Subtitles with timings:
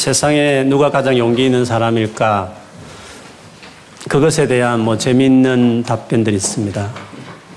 [0.00, 2.54] 세상에 누가 가장 용기 있는 사람일까?
[4.08, 6.90] 그것에 대한 뭐 재미있는 답변들이 있습니다.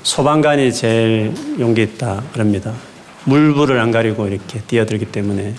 [0.03, 2.73] 소방관이 제일 용기 있다 그럽니다.
[3.23, 5.53] 물불을 안 가리고 이렇게 뛰어들기 때문에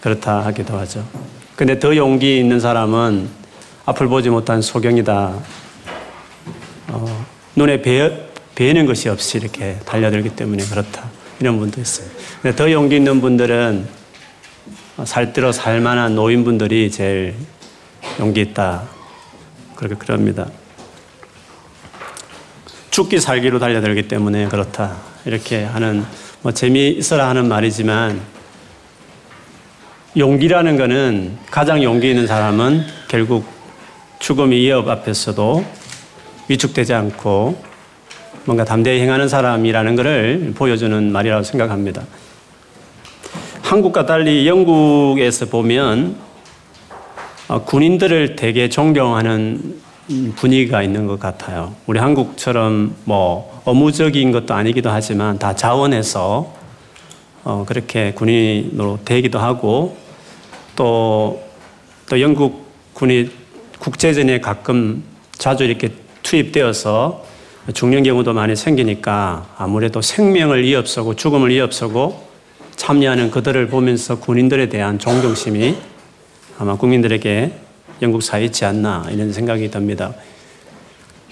[0.00, 1.06] 그렇다 하기도 하죠.
[1.56, 3.28] 근데 더 용기 있는 사람은
[3.84, 5.34] 앞을 보지 못한 소경이다.
[6.88, 11.04] 어, 눈에 배, 배는 것이 없이 이렇게 달려들기 때문에 그렇다.
[11.38, 12.08] 이런 분도 있어요.
[12.40, 14.03] 근데 더 용기 있는 분들은
[15.02, 17.34] 살들어 살만한 노인분들이 제일
[18.20, 18.84] 용기 있다.
[19.74, 20.46] 그렇게 그럽니다.
[22.90, 24.96] 죽기 살기로 달려들기 때문에 그렇다.
[25.24, 26.04] 이렇게 하는
[26.42, 28.20] 뭐 재미있어라 하는 말이지만
[30.16, 33.44] 용기라는 것은 가장 용기 있는 사람은 결국
[34.20, 35.64] 죽음의 위협 앞에서도
[36.48, 37.60] 위축되지 않고
[38.44, 42.04] 뭔가 담대히 행하는 사람이라는 것을 보여주는 말이라고 생각합니다.
[43.74, 46.14] 한국과 달리 영국에서 보면
[47.48, 49.80] 어, 군인들을 되게 존경하는
[50.36, 51.74] 분위기가 있는 것 같아요.
[51.86, 56.54] 우리 한국처럼 뭐 업무적인 것도 아니기도 하지만 다 자원해서
[57.42, 59.96] 어 그렇게 군인으로 되기도 하고
[60.76, 61.42] 또,
[62.08, 63.28] 또 영국 군이
[63.80, 65.90] 국제전에 가끔 자주 이렇게
[66.22, 67.24] 투입되어서
[67.74, 72.33] 죽는 경우도 많이 생기니까 아무래도 생명을 이업서고 죽음을 이업서고
[72.76, 75.76] 참여하는 그들을 보면서 군인들에 대한 존경심이
[76.58, 77.52] 아마 국민들에게
[78.02, 80.14] 영국 사회에 있지 않나 이런 생각이 듭니다.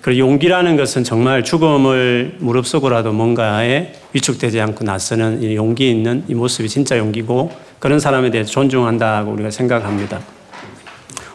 [0.00, 6.68] 그리고 용기라는 것은 정말 죽음을 무릅쓰고라도 뭔가에 위축되지 않고 나서는 이 용기 있는 이 모습이
[6.68, 10.20] 진짜 용기고 그런 사람에 대해서 존중한다고 우리가 생각합니다.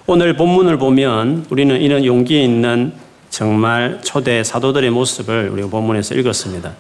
[0.06, 2.94] 오늘 본문을 보면 우리는 이런 용기 있는
[3.30, 6.74] 정말 초대 사도들의 모습을 우리가 본문에서 읽었습니다.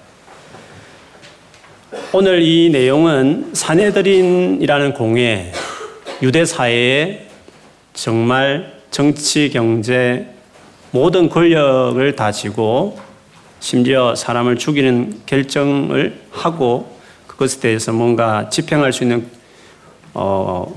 [2.13, 5.51] 오늘 이 내용은 사내들인이라는 공예,
[6.21, 7.27] 유대 사회에
[7.93, 10.25] 정말 정치, 경제,
[10.91, 12.97] 모든 권력을 다지고
[13.59, 19.27] 심지어 사람을 죽이는 결정을 하고 그것에 대해서 뭔가 집행할 수 있는
[20.13, 20.73] 어,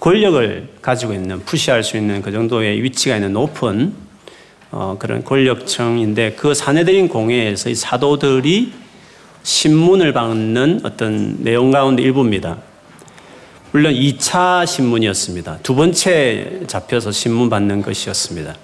[0.00, 3.92] 권력을 가지고 있는 푸시할 수 있는 그 정도의 위치가 있는 높은
[4.70, 8.80] 어, 그런 권력층인데 그 사내들인 공회에서 이 사도들이
[9.42, 12.58] 신문을 받는 어떤 내용 가운데 일부입니다.
[13.72, 15.58] 물론 2차 신문이었습니다.
[15.62, 18.54] 두 번째 잡혀서 신문 받는 것이었습니다.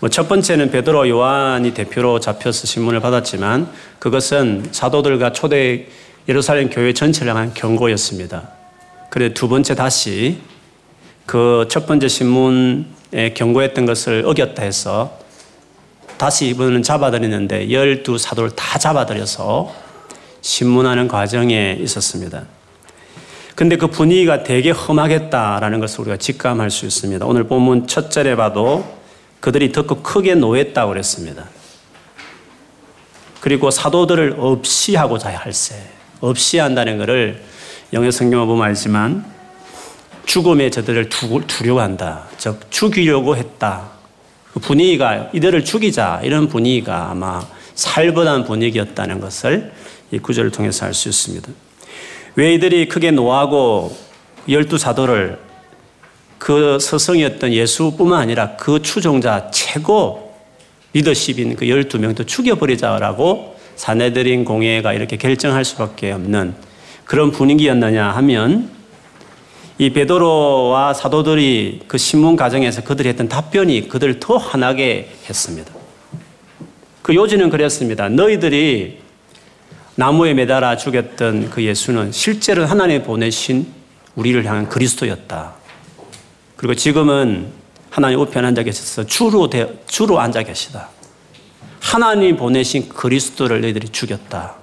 [0.00, 3.68] 뭐 첫 번째는 베드로 요한이 대표로 잡혀서 신문을 받았지만
[3.98, 5.88] 그것은 사도들과 초대
[6.28, 8.50] 예루살렘 교회 전체를 향한 경고였습니다.
[9.10, 10.38] 그래 두 번째 다시
[11.26, 15.18] 그 첫 번째 신문에 경고했던 것을 어겼다 해서
[16.18, 19.72] 다시 이번에는 잡아들였는데 열두 사도를 다 잡아들여서
[20.40, 22.42] 신문하는 과정에 있었습니다.
[23.54, 27.24] 근데 그 분위기가 되게 험하겠다라는 것을 우리가 직감할 수 있습니다.
[27.26, 28.84] 오늘 본문 첫 절에 봐도
[29.40, 31.44] 그들이 듣고 크게 노했다고 그랬습니다.
[33.40, 35.74] 그리고 사도들을 없이 하고자 할세.
[36.20, 37.42] 없이 한다는 것을
[37.92, 39.24] 영어 성경을 보면 알지만
[40.26, 42.24] 죽음에 저들을 두려워한다.
[42.36, 43.97] 즉, 죽이려고 했다.
[44.58, 46.22] 그 분위기가 이들을 죽이자.
[46.24, 47.40] 이런 분위기가 아마
[47.76, 49.72] 살벌한 분위기였다는 것을
[50.10, 51.48] 이 구절을 통해서 알 수 있습니다.
[52.34, 53.96] 왜 이들이 크게 노하고
[54.48, 55.38] 열두 사도를
[56.38, 60.34] 그 스승이었던 예수뿐만 아니라 그 추종자 최고
[60.92, 66.54] 리더십인 그 열두 명도 죽여버리자라고 사내들인 공회가 이렇게 결정할 수밖에 없는
[67.04, 68.70] 그런 분위기였느냐 하면
[69.80, 75.72] 이 베드로와 사도들이 그 신문 과정에서 그들이 했던 답변이 그들을 더 화나게 했습니다.
[77.02, 78.08] 그 요지는 그랬습니다.
[78.08, 78.98] 너희들이
[79.94, 83.68] 나무에 매달아 죽였던 그 예수는 실제로 하나님 보내신
[84.16, 85.54] 우리를 향한 그리스도였다.
[86.56, 87.46] 그리고 지금은
[87.88, 89.48] 하나님 우편 앉아 계셔서 주로,
[89.86, 90.88] 주로 앉아 계시다.
[91.80, 94.56] 하나님 보내신 그리스도를 너희들이 죽였다.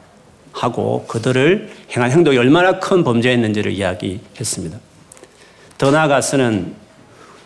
[0.52, 4.78] 하고 그들을 행한 행동이 얼마나 큰 범죄였는지를 이야기했습니다.
[5.78, 6.74] 더 나아가서는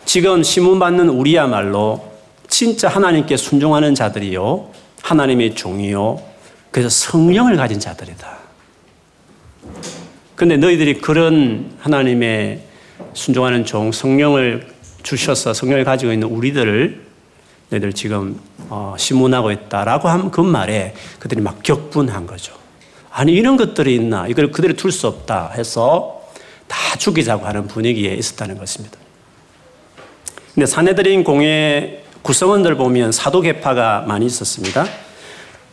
[0.04, 2.10] 지금 신문받는 우리야말로
[2.48, 4.70] 진짜 하나님께 순종하는 자들이요.
[5.02, 6.20] 하나님의 종이요.
[6.70, 8.38] 그래서 성령을 가진 자들이다.
[10.36, 12.60] 근데 너희들이 그런 하나님의
[13.14, 14.68] 순종하는 종, 성령을
[15.02, 17.02] 주셔서 성령을 가지고 있는 우리들을
[17.70, 18.38] 너희들 지금
[18.68, 22.54] 어, 신문하고 있다라고 한 그 말에 그들이 막 격분한 거죠.
[23.10, 26.19] 아니 이런 것들이 있나 이걸 그대로 둘 수 없다 해서
[26.70, 28.96] 다 죽이자고 하는 분위기에 있었다는 것입니다.
[30.54, 34.86] 근데 사내들인 공예 구성원들 보면 사도계파가 많이 있었습니다.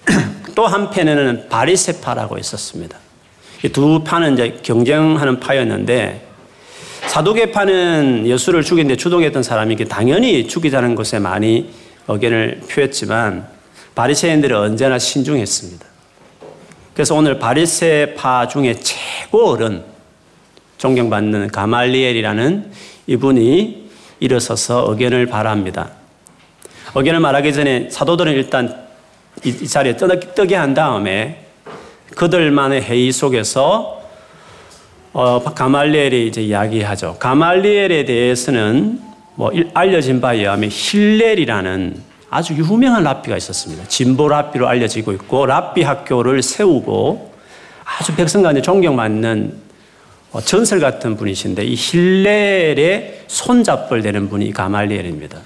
[0.55, 2.97] 또 한편에는 바리세파라고 있었습니다.
[3.63, 6.25] 이 두 파는 이제 경쟁하는 파였는데
[7.07, 11.71] 사도계파는 예수를 죽이는데 주동했던 사람이 당연히 죽이자는 것에 많이
[12.07, 13.47] 의견을 표했지만
[13.95, 15.85] 바리새인들은 언제나 신중했습니다.
[16.93, 19.83] 그래서 오늘 바리새파 중에 최고 어른
[20.77, 22.71] 존경받는 가말리엘이라는
[23.07, 23.89] 이분이
[24.19, 25.91] 일어서서 의견을 발합니다.
[26.95, 28.87] 의견을 말하기 전에 사도들은 일단
[29.43, 31.45] 이, 자리에 뜨게 한 다음에
[32.15, 34.01] 그들만의 회의 속에서
[35.13, 37.17] 어, 가말리엘이 이제 이야기하죠.
[37.19, 38.99] 가말리엘에 대해서는
[39.35, 43.87] 뭐 알려진 바에 의하면 힐렐이라는 아주 유명한 랍비가 있었습니다.
[43.87, 47.33] 진보 랍비로 알려지고 있고 랍비 학교를 세우고
[47.85, 49.66] 아주 백성 간에 존경받는 어,
[50.43, 55.39] 전설 같은 분이신데 이 힐렐의 손잡벌 되는 분이 가말리엘입니다.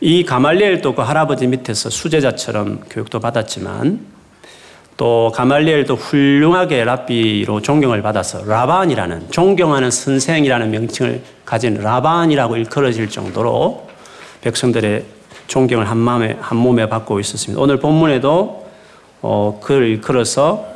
[0.00, 4.00] 이 가말리엘도 그 할아버지 밑에서 수제자처럼 교육도 받았지만
[4.96, 13.88] 또 가말리엘도 훌륭하게 랍비로 존경을 받아서 라반이라는 존경하는 선생이라는 명칭을 가진 라반이라고 일컬어질 정도로
[14.42, 15.04] 백성들의
[15.46, 17.62] 존경을 한 마음에 한 몸에 받고 있었습니다.
[17.62, 18.66] 오늘 본문에도
[19.22, 20.66] 어, 그를 일컬어서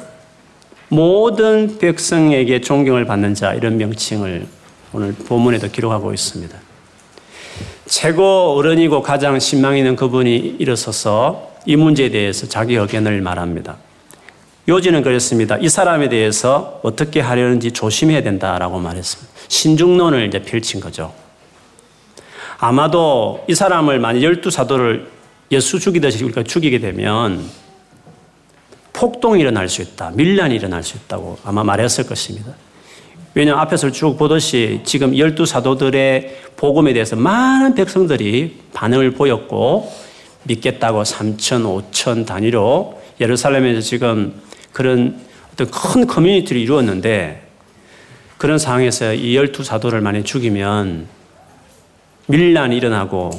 [0.94, 4.46] 모든 백성에게 존경을 받는 자 이런 명칭을
[4.92, 6.56] 오늘 본문에도 기록하고 있습니다.
[7.86, 13.76] 최고 어른이고 가장 신망 있는 그분이 일어서서 이 문제에 대해서 자기 의견을 말합니다.
[14.68, 15.58] 요지는 그랬습니다.
[15.58, 19.32] 이 사람에 대해서 어떻게 하려는지 조심해야 된다라고 말했습니다.
[19.48, 21.12] 신중론을 이제 펼친 거죠.
[22.58, 25.10] 아마도 이 사람을 만약 열두 사도를
[25.50, 27.44] 예수 죽이듯이 우리가 죽이게 되면
[29.04, 30.12] 폭동이 일어날 수 있다.
[30.14, 32.54] 밀란이 일어날 수 있다고 아마 말했을 것입니다.
[33.34, 39.92] 왜냐하면 앞에서 쭉 보듯이 지금 열두 사도들의 복음에 대해서 많은 백성들이 반응을 보였고
[40.44, 44.40] 믿겠다고 3천, 5천 단위로 예루살렘에서 지금
[44.72, 45.20] 그런
[45.52, 47.42] 어떤 큰 커뮤니티를 이루었는데
[48.38, 51.08] 그런 상황에서 이 열두 사도를 많이 죽이면
[52.28, 53.30] 밀란이 일어나고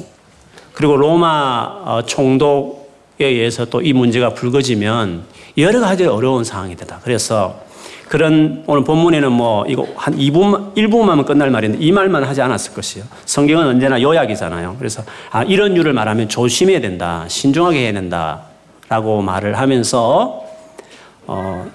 [0.73, 6.99] 그리고 로마 어, 총독에 의해서 또 이 문제가 불거지면 여러 가지 어려운 상황이 되다.
[7.03, 7.63] 그래서
[8.09, 13.03] 그런 오늘 본문에는 뭐 이거 한 2분 1분만 끝날 말인데 이 말만 하지 않았을 것이요.
[13.25, 14.75] 성경은 언제나 요약이잖아요.
[14.77, 17.25] 그래서 아 이런 류를 말하면 조심해야 된다.
[17.27, 20.43] 신중하게 해야 된다라고 말을 하면서
[21.25, 21.67] 어,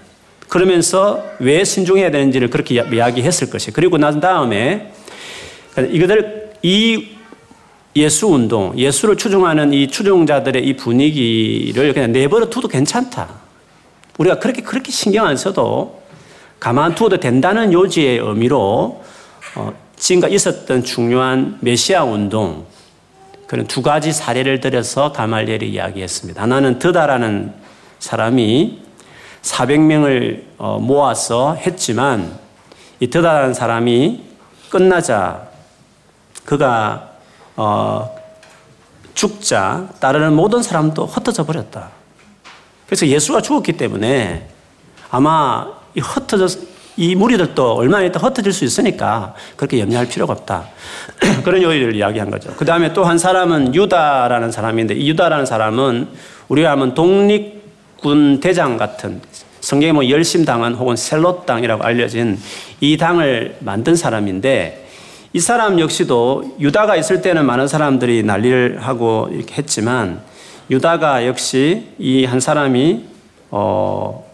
[0.49, 3.73] 그러면서 왜 신중해야 되는지를 그렇게 이야기했을 것이.
[3.73, 4.93] 그리고 난 다음에
[5.79, 7.09] 이것들 이
[7.97, 13.50] 예수 운동, 예수를 추종하는 이 추종자들의 이 분위기를 그냥 내버려 두도 괜찮다.
[14.21, 16.03] 우리가 그렇게 그렇게 신경 안 써도
[16.59, 19.03] 가만 두어도 된다는 요지의 의미로
[19.55, 22.67] 어, 지금까지 있었던 중요한 메시아 운동
[23.47, 26.43] 그런 두 가지 사례를 들여서 가말리엘이 이야기했습니다.
[26.43, 27.55] 하나는 드다라는
[27.99, 28.83] 사람이
[29.41, 32.39] 400명을 어, 모아서 했지만
[33.01, 34.23] 이 드다라는 사람이
[34.69, 35.49] 끝나자
[36.45, 37.13] 그가
[37.57, 38.15] 어,
[39.15, 42.00] 죽자 따르는 모든 사람도 흩어져 버렸다.
[42.91, 44.49] 그래서 예수가 죽었기 때문에
[45.13, 45.65] 아마
[45.95, 46.49] 이 흩어져
[46.97, 50.65] 이 무리들도 얼마나 있다 흩어질 수 있으니까 그렇게 염려할 필요가 없다.
[51.45, 52.53] 그런 요일을 이야기한 거죠.
[52.57, 56.09] 그 다음에 또 한 사람은 유다라는 사람인데 이 유다라는 사람은
[56.49, 57.61] 우리가 하면 독립
[58.01, 59.21] 군 대장 같은
[59.61, 62.41] 성경에 뭐 열심당은 혹은 셀롯당이라고 알려진
[62.81, 64.89] 이 당을 만든 사람인데
[65.33, 70.29] 이 사람 역시도 유다가 있을 때는 많은 사람들이 난리를 하고 이렇게 했지만
[70.71, 73.05] 유다가 역시 이 한 사람이
[73.51, 74.25] 어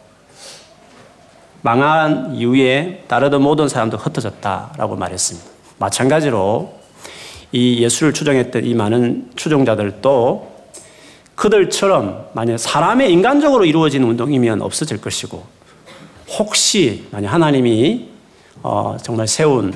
[1.63, 5.49] 망한 이후에 따르던 모든 사람도 흩어졌다라고 말했습니다.
[5.79, 6.75] 마찬가지로
[7.53, 10.55] 이 예수를 추종했던 이 많은 추종자들도
[11.35, 15.45] 그들처럼 만약 사람의 인간적으로 이루어진 운동이면 없어질 것이고
[16.39, 18.09] 혹시 만약 하나님이
[18.63, 19.75] 어, 정말 세운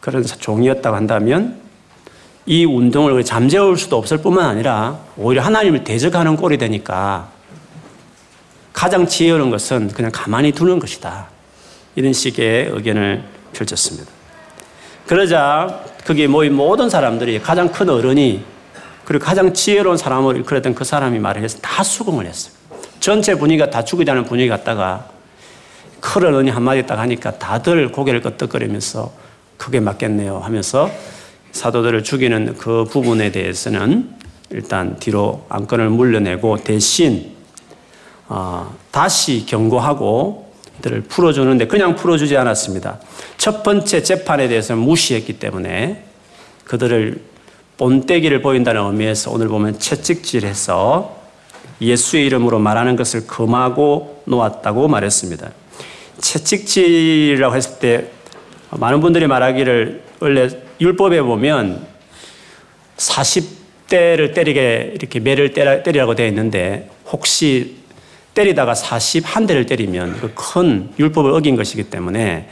[0.00, 1.59] 그런 종이었다고 한다면
[2.46, 7.28] 이 운동을 잠재울 수도 없을 뿐만 아니라 오히려 하나님을 대적하는 꼴이 되니까
[8.72, 11.26] 가장 지혜로운 것은 그냥 가만히 두는 것이다.
[11.96, 14.10] 이런 식의 의견을 펼쳤습니다.
[15.06, 18.42] 그러자 거기에 모인 모든 사람들이 가장 큰 어른이
[19.04, 22.54] 그리고 가장 지혜로운 사람을 일컬었던 그 사람이 말을 해서 다 수긍을 했어요.
[23.00, 25.08] 전체 분위기가 다 죽이자는 분위기 갔다가
[26.00, 29.12] 큰 어른이 한마디 딱 하니까 다들 고개를 끄덕거리면서
[29.56, 30.90] 그게 맞겠네요 하면서
[31.52, 34.10] 사도들을 죽이는 그 부분에 대해서는
[34.50, 37.32] 일단 뒤로 안건을 물려내고 대신
[38.28, 42.98] 어, 다시 경고하고 그들을 풀어주는데 그냥 풀어주지 않았습니다.
[43.36, 46.04] 첫 번째 재판에 대해서는 무시했기 때문에
[46.64, 47.20] 그들을
[47.76, 51.18] 본때기를 보인다는 의미에서 오늘 보면 채찍질해서
[51.80, 55.50] 예수의 이름으로 말하는 것을 금하고 놓았다고 말했습니다.
[56.18, 58.10] 채찍질이라고 했을 때
[58.70, 60.48] 많은 분들이 말하기를 원래
[60.80, 61.86] 율법에 보면
[62.96, 67.76] 40대를 때리게 이렇게 매를 때리라고 되어 있는데 혹시
[68.34, 72.48] 때리다가 41대를 때리면 그 큰 율법을 어긴 것이기 때문에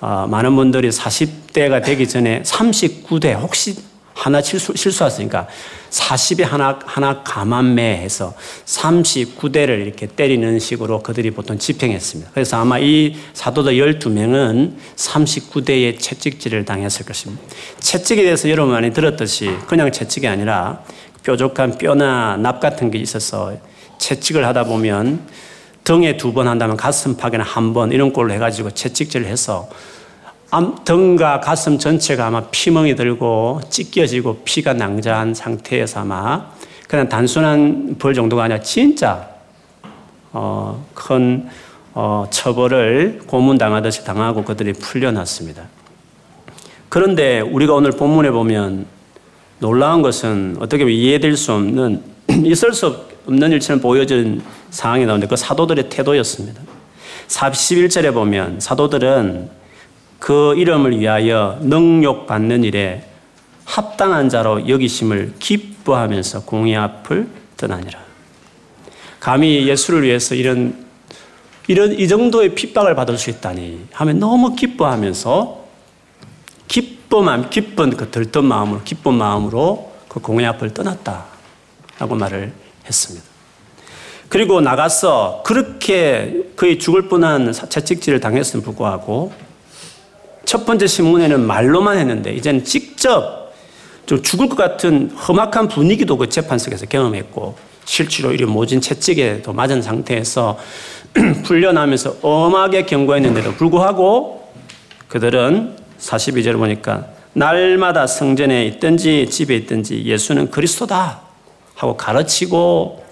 [0.00, 3.76] 어, 많은 분들이 40대가 되기 전에 39대 혹시
[4.14, 5.46] 하나 실수, 실수했으니까
[5.92, 8.34] 40에 하나, 하나 감안매 해서
[8.64, 12.30] 39대를 이렇게 때리는 식으로 그들이 보통 집행했습니다.
[12.32, 17.42] 그래서 아마 이 사도들 12명은 39대의 채찍질을 당했을 것입니다.
[17.78, 20.82] 채찍에 대해서 여러분 많이 들었듯이 그냥 채찍이 아니라
[21.24, 23.52] 뾰족한 뼈나 납 같은 게 있어서
[23.98, 25.28] 채찍을 하다 보면
[25.84, 29.68] 등에 두 번 한다면 가슴팍에는 한 번 이런 꼴로 해가지고 채찍질을 해서
[30.84, 36.50] 등과 가슴 전체가 아마 피멍이 들고 찢겨지고 피가 낭자한 상태에서 아마
[36.86, 39.30] 그냥 단순한 벌 정도가 아니라 진짜
[40.32, 41.48] 어, 큰
[41.94, 45.64] 어, 처벌을 고문당하듯이 당하고 그들이 풀려났습니다.
[46.90, 48.84] 그런데 우리가 오늘 본문에 보면
[49.58, 52.02] 놀라운 것은 어떻게 보면 이해될 수 없는
[52.44, 52.94] 있을 수
[53.26, 56.60] 없는 일처럼 보여진 상황이 나오는데 그 사도들의 태도였습니다.
[57.28, 59.61] 41절에 보면 사도들은
[60.22, 63.04] 그 이름을 위하여 능욕 받는 일에
[63.64, 67.26] 합당한 자로 여기심을 기뻐하면서 공의 앞을
[67.56, 67.98] 떠나니라.
[69.18, 70.86] 감히 예수를 위해서 이런
[71.66, 75.64] 이런 이 정도의 핍박을 받을 수 있다니 하면 너무 기뻐하면서
[76.68, 82.52] 기쁨함 기쁜 그 들뜬 마음으로 기쁜 마음으로 그 공의 앞을 떠났다라고 말을
[82.86, 83.26] 했습니다.
[84.28, 89.51] 그리고 나가서 그렇게 거의 죽을 뻔한 채찍질을 당했음에 불구하고
[90.52, 93.54] 첫 번째 신문에는 말로만 했는데 이제는 직접
[94.04, 97.56] 좀 죽을 것 같은 험악한 분위기도 그 재판석에서 경험했고
[97.86, 100.58] 실제로 이런 모진 채찍에도 맞은 상태에서
[101.44, 104.46] 풀려나면서 엄하게 경고했는데도 불구하고
[105.08, 111.22] 그들은 42절 보니까 날마다 성전에 있든지 집에 있든지 예수는 그리스도다
[111.76, 113.02] 하고 가르치고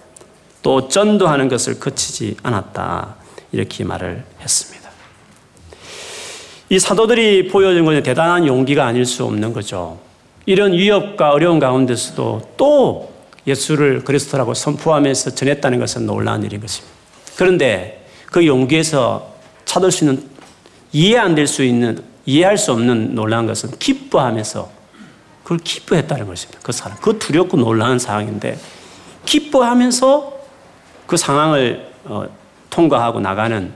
[0.60, 3.14] 또 전도하는 것을 그치지 않았다.
[3.52, 4.79] 이렇게 말을 했습니다.
[6.70, 9.98] 이 사도들이 보여준 것은 대단한 용기가 아닐 수 없는 거죠.
[10.46, 13.12] 이런 위협과 어려운 가운데서도 또
[13.46, 16.94] 예수를 그리스도라고 선포하면서 전했다는 것은 놀라운 일인 것입니다.
[17.36, 19.34] 그런데 그 용기에서
[19.64, 20.22] 찾을 수 있는
[20.92, 24.70] 이해 안 될 수 있는 이해할 수 없는 놀라운 것은 기뻐하면서
[25.42, 26.60] 그걸 기뻐했다는 것입니다.
[26.62, 28.58] 그 사람 그 두렵고 놀라운 상황인데
[29.26, 30.32] 기뻐하면서
[31.08, 32.26] 그 상황을 어,
[32.70, 33.72] 통과하고 나가는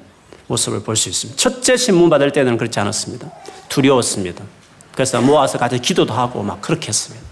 [0.46, 1.38] 모습을 볼 수 있습니다.
[1.38, 3.30] 첫째 신문 받을 때는 그렇지 않았습니다.
[3.68, 4.44] 두려웠습니다.
[4.92, 7.24] 그래서 모아서 같이 기도도 하고 막 그렇게 했습니다.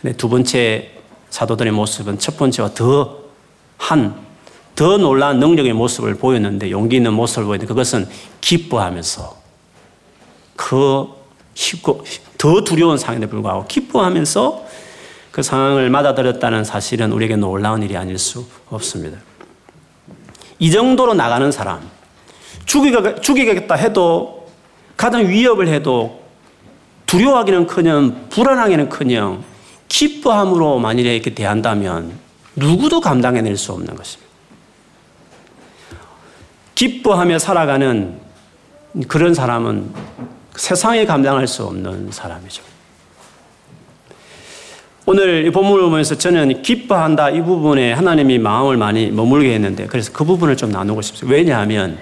[0.00, 0.90] 근데 두 번째
[1.30, 3.18] 사도들의 모습은 첫 번째와 더
[3.78, 4.14] 한,
[4.74, 8.08] 더 놀라운 능력의 모습을 보였는데 용기 있는 모습을 보였는데 그것은
[8.40, 9.42] 기뻐하면서
[10.56, 11.06] 그
[11.54, 12.04] 쉽고
[12.38, 14.66] 더 두려운 상황에 불구하고 기뻐하면서
[15.30, 19.18] 그 상황을 맞아들였다는 사실은 우리에게 놀라운 일이 아닐 수 없습니다.
[20.58, 21.88] 이 정도로 나가는 사람,
[22.66, 24.48] 죽이겠다 해도
[24.96, 26.22] 가장 위협을 해도
[27.06, 29.44] 두려워하기는 커녕 불안하기는 커녕
[29.88, 32.12] 기뻐함으로 만일에 이렇게 대한다면
[32.56, 34.32] 누구도 감당해낼 수 없는 것입니다.
[36.74, 38.18] 기뻐하며 살아가는
[39.08, 39.92] 그런 사람은
[40.56, 42.62] 세상에 감당할 수 없는 사람이죠.
[45.04, 50.24] 오늘 이 본문을 보면서 저는 기뻐한다 이 부분에 하나님이 마음을 많이 머물게 했는데 그래서 그
[50.24, 51.36] 부분을 좀 나누고 싶습니다.
[51.36, 51.98] 왜냐하면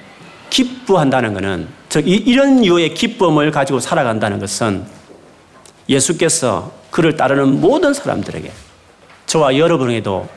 [0.51, 4.85] 기뻐한다는 것은 즉 이런 유의 기쁨을 가지고 살아간다는 것은
[5.89, 8.51] 예수께서 그를 따르는 모든 사람들에게
[9.27, 10.29] 저와 여러분에게도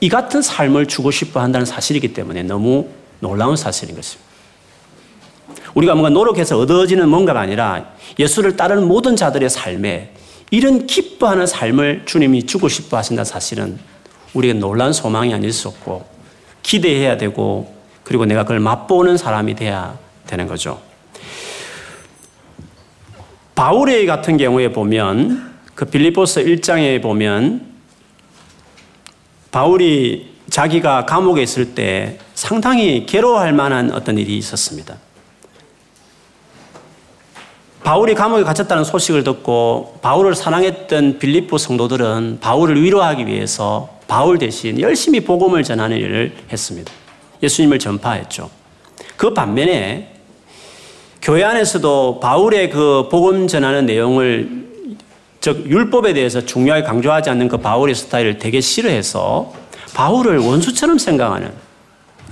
[0.00, 2.88] 이 같은 삶을 주고 싶어 한다는 사실이기 때문에 너무
[3.20, 4.30] 놀라운 사실인 것입니다.
[5.74, 10.12] 우리가 뭔가 노력해서 얻어지는 뭔가가 아니라 예수를 따르는 모든 자들의 삶에
[10.50, 13.78] 이런 기뻐하는 삶을 주님이 주고 싶어 하신다 사실은
[14.34, 16.04] 우리가 놀란 소망이 아닐 수 없고
[16.62, 17.79] 기대해야 되고
[18.10, 20.82] 그리고 내가 그걸 맛보는 사람이 돼야 되는 거죠.
[23.54, 27.70] 바울의 같은 경우에 보면 그 빌리포스 1장에 보면
[29.52, 34.96] 바울이 자기가 감옥에 있을 때 상당히 괴로워할 만한 어떤 일이 있었습니다.
[37.84, 45.20] 바울이 감옥에 갇혔다는 소식을 듣고 바울을 사랑했던 빌립보 성도들은 바울을 위로하기 위해서 바울 대신 열심히
[45.20, 46.92] 복음을 전하는 일을 했습니다.
[47.42, 48.50] 예수님을 전파했죠.
[49.16, 50.14] 그 반면에
[51.22, 54.68] 교회 안에서도 바울의 그 복음 전하는 내용을
[55.40, 59.52] 즉 율법에 대해서 중요하게 강조하지 않는 그 바울의 스타일을 되게 싫어해서
[59.94, 61.52] 바울을 원수처럼 생각하는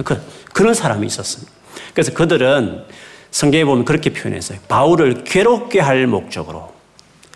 [0.04, 0.20] 그,
[0.52, 1.52] 그런 사람이 있었습니다.
[1.92, 2.84] 그래서 그들은
[3.30, 4.58] 성경에 보면 그렇게 표현했어요.
[4.68, 6.72] 바울을 괴롭게 할 목적으로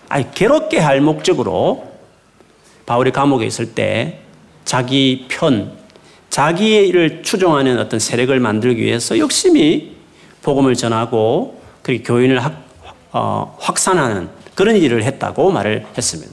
[0.08, 1.90] 아니 괴롭게 할 목적으로
[2.86, 4.20] 바울이 감옥에 있을 때
[4.64, 5.72] 자기 편,
[6.32, 9.96] 자기를 추종하는 어떤 세력을 만들기 위해서 열심히
[10.40, 12.54] 복음을 전하고 그리고 교인을 확,
[13.12, 16.32] 어, 확산하는 그런 일을 했다고 말을 했습니다.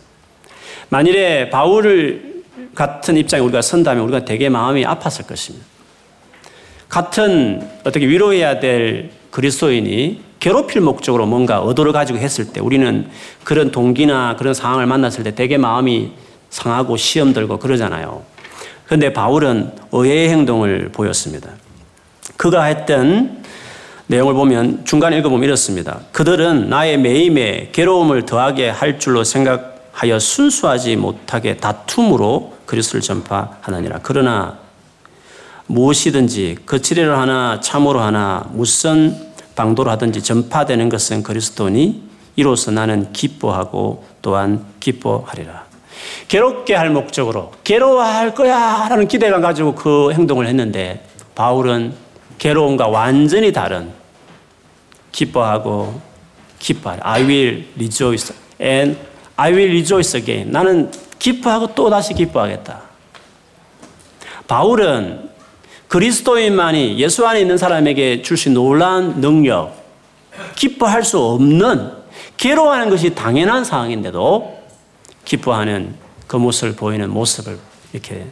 [0.87, 2.43] 만일에 바울을
[2.75, 5.65] 같은 입장에 우리가 선다면 우리가 되게 마음이 아팠을 것입니다.
[6.87, 13.09] 같은 어떻게 위로해야 될 그리스도인이 괴롭힐 목적으로 뭔가 의도를 가지고 했을 때 우리는
[13.43, 16.13] 그런 동기나 그런 상황을 만났을 때 되게 마음이
[16.49, 18.38] 상하고 시험 들고 그러잖아요.
[18.89, 21.51] 그런데 바울은 의외의 행동을 보였습니다.
[22.37, 23.43] 그가 했던
[24.07, 25.99] 내용을 보면 중간에 읽어보면 이렇습니다.
[26.11, 33.99] 그들은 나의 매임에 괴로움을 더하게 할 줄로 생각하여 순수하지 못하게 다툼으로 그리스도를 전파하느니라.
[34.01, 34.57] 그러나
[35.67, 39.15] 무엇이든지 거칠이로 하나 참으로 하나 무슨
[39.55, 45.68] 방도로 하든지 전파되는 것은 그리스도니 이로써 나는 기뻐하고 또한 기뻐하리라.
[46.27, 51.03] 괴롭게 할 목적으로 괴로워할 거야 라는 기대감 가지고 그 행동을 했는데
[51.35, 51.93] 바울은
[52.37, 53.91] 괴로움과 완전히 다른
[55.11, 55.99] 기뻐하고
[56.59, 57.01] 기뻐하라.
[57.03, 58.97] I will rejoice and
[59.35, 60.51] I will rejoice again.
[60.51, 62.81] 나는 기뻐하고 또 다시 기뻐하겠다.
[64.47, 65.29] 바울은
[65.87, 69.75] 그리스도인만이 예수 안에 있는 사람에게 있는 놀라운 능력,
[70.55, 71.91] 기뻐할 수 없는
[72.37, 74.58] 괴로워하는 것이 당연한 상황인데도
[75.29, 75.93] 기뻐하는
[76.25, 77.59] 그 모습을 보이는 모습을
[77.93, 78.25] 이렇게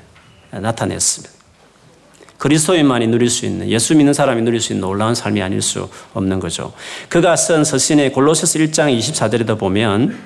[0.50, 1.38] 나타냈습니다.
[2.39, 6.39] 그리스도인만이 누릴 수 있는 예수 믿는 사람이 누릴 수 있는 놀라운 삶이 아닐 수 없는
[6.39, 6.74] 거죠.
[7.10, 10.18] 그가 쓴 서신의 골로새서 1장 24절에도 보면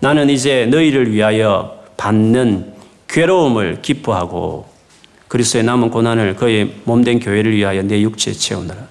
[0.00, 2.74] 나는 이제 너희를 위하여 받는
[3.08, 4.68] 괴로움을 기뻐하고
[5.28, 8.88] 그리스도의 남은 고난을 그의 몸된 교회를 위하여 내 육체에 채우느라.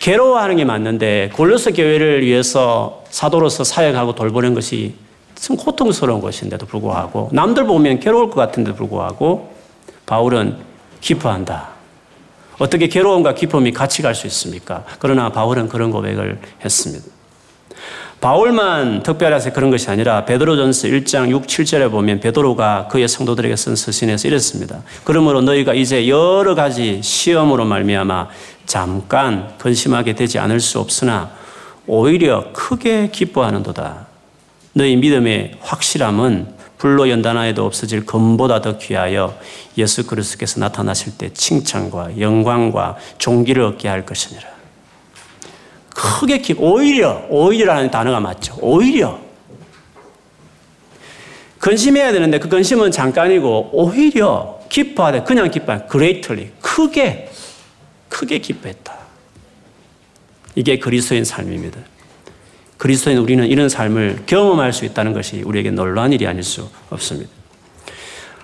[0.00, 4.94] 괴로워하는 게 맞는데 골로새 교회를 위해서 사도로서 사역하고 돌보는 것이
[5.38, 9.52] 참 고통스러운 것인데도 불구하고 남들 보면 괴로울 것 같은데도 불구하고
[10.06, 10.56] 바울은
[11.00, 11.68] 기뻐한다.
[12.58, 14.84] 어떻게 괴로움과 기쁨이 같이 갈 수 있습니까?
[14.98, 17.04] 그러나 바울은 그런 고백을 했습니다.
[18.20, 24.26] 바울만 특별해서 그런 것이 아니라 베드로전서 1장 6, 7절에 보면 베드로가 그의 성도들에게 쓴 서신에서
[24.26, 24.82] 이랬습니다.
[25.04, 28.28] 그러므로 너희가 이제 여러 가지 시험으로 말미암아
[28.66, 31.30] 잠깐 근심하게 되지 않을 수 없으나
[31.86, 34.07] 오히려 크게 기뻐하는도다.
[34.78, 39.36] 너희 믿음의 확실함은 불로 연단하여도 없어질 금보다 더 귀하여
[39.76, 44.48] 예수 그리스도께서 나타나실 때 칭찬과 영광과 종기를 얻게 할 것이니라.
[45.88, 48.56] 크게 기, 오히려, 오히려라는 단어가 맞죠.
[48.60, 49.18] 오히려.
[51.58, 55.88] 근심해야 되는데 그 근심은 잠깐이고 오히려 기뻐하되 그냥 기뻐해.
[55.90, 56.52] greatly.
[56.60, 57.28] 크게,
[58.08, 58.96] 크게 기뻐했다.
[60.54, 61.80] 이게 그리스도인 삶입니다.
[62.78, 67.30] 그리스도인 우리는 이런 삶을 경험할 수 있다는 것이 우리에게 놀라운 일이 아닐 수 없습니다.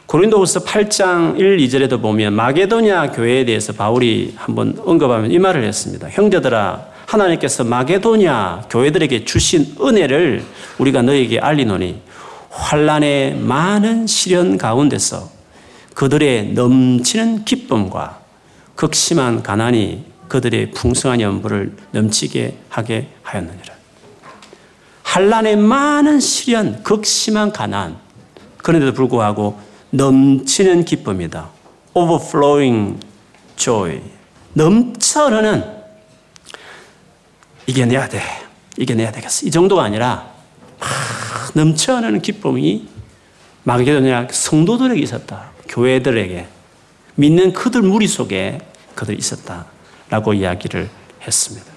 [0.06, 6.08] 고린도후서 8장 1, 2절에도 보면 마게도냐 교회에 대해서 바울이 한번 언급하면 이 말을 했습니다.
[6.10, 10.44] 형제들아 하나님께서 마게도냐 교회들에게 주신 은혜를
[10.78, 12.00] 우리가 너에게 알리노니
[12.50, 15.28] 환란의 많은 시련 가운데서
[15.94, 18.20] 그들의 넘치는 기쁨과
[18.74, 23.73] 극심한 가난이 그들의 풍성한 연부를 넘치게 하게 하였느니라.
[25.14, 27.96] 환란의 많은 시련, 극심한 가난
[28.56, 31.50] 그런데도 불구하고 넘치는 기쁨이다.
[31.94, 32.98] overflowing
[33.54, 34.00] joy.
[34.54, 35.64] 넘쳐 흐르는
[37.68, 38.20] 이겨내야 돼.
[38.76, 39.46] 이겨내야 되겠어.
[39.46, 40.32] 이 정도가 아니라
[41.54, 42.88] 넘쳐나는 기쁨이
[43.62, 45.52] 마게도냐 성도들에게 있었다.
[45.68, 46.48] 교회들에게
[47.14, 48.58] 믿는 그들 무리 속에
[48.96, 49.66] 그들이 있었다
[50.10, 50.90] 라고 이야기를
[51.22, 51.73] 했습니다.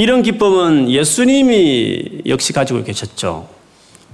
[0.00, 3.48] 이런 기쁨은 예수님이 역시 가지고 계셨죠.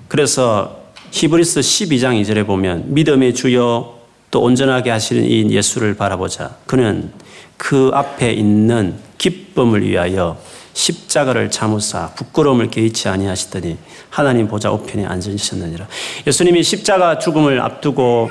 [0.08, 3.94] 그래서 히브리스 12장 2절에 보면 믿음의 주여
[4.30, 6.56] 또 온전하게 하시는 이 예수를 바라보자.
[6.64, 7.12] 그는
[7.58, 10.38] 그 앞에 있는 기쁨을 위하여
[10.72, 13.76] 십자가를 참으사 부끄러움을 개의치 아니하시더니
[14.08, 15.86] 하나님 보좌 우편에 앉으셨느니라.
[16.26, 18.30] 예수님이 십자가 죽음을 앞두고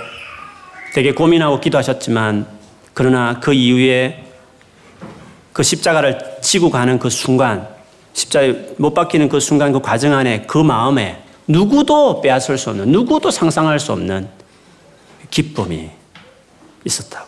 [0.96, 2.48] 되게 고민하고 기도하셨지만
[2.96, 4.33] 그러나 그 이후에
[5.54, 7.68] 그 십자가를 지고 가는 그 순간
[8.14, 13.32] 십자가에 못 박히는 그 순간 그 과정 안에 그 마음에 누구도 빼앗을 수 없는 누구도
[13.32, 14.28] 상상할 수 없는
[15.30, 15.90] 기쁨이
[16.86, 17.26] 있었다.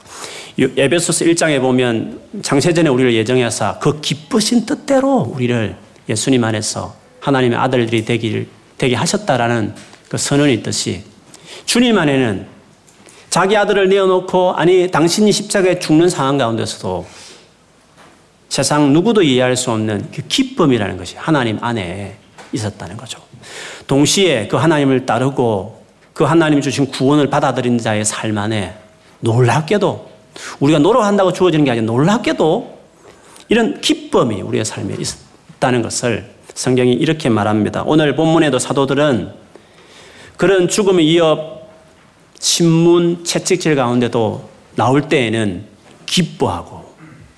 [0.57, 5.75] 에베소서 1장에 보면 장세전에 우리를 예정해서 그 기쁘신 뜻대로 우리를
[6.07, 9.75] 예수님 안에서 하나님의 아들들이 되기를 되게 하셨다라는
[10.07, 11.03] 그 선언이 있듯이
[11.65, 12.47] 주님 안에는
[13.29, 17.05] 자기 아들을 내어놓고 아니 당신이 십자가에 죽는 상황 가운데서도
[18.49, 22.15] 세상 누구도 이해할 수 없는 그 기쁨이라는 것이 하나님 안에
[22.53, 23.19] 있었다는 거죠.
[23.87, 28.75] 동시에 그 하나님을 따르고 그 하나님 주신 구원을 받아들인 자의 삶 안에
[29.19, 30.09] 놀랍게도
[30.59, 32.75] 우리가 노력한다고 주어지는 게 아니라 놀랍게도
[33.49, 34.95] 이런 기쁨이 우리의 삶에
[35.57, 37.83] 있다는 것을 성경이 이렇게 말합니다.
[37.85, 39.33] 오늘 본문에도 사도들은
[40.37, 41.69] 그런 죽음의 위협
[42.39, 45.65] 신문 채찍질 가운데도 나올 때에는
[46.05, 46.84] 기뻐하고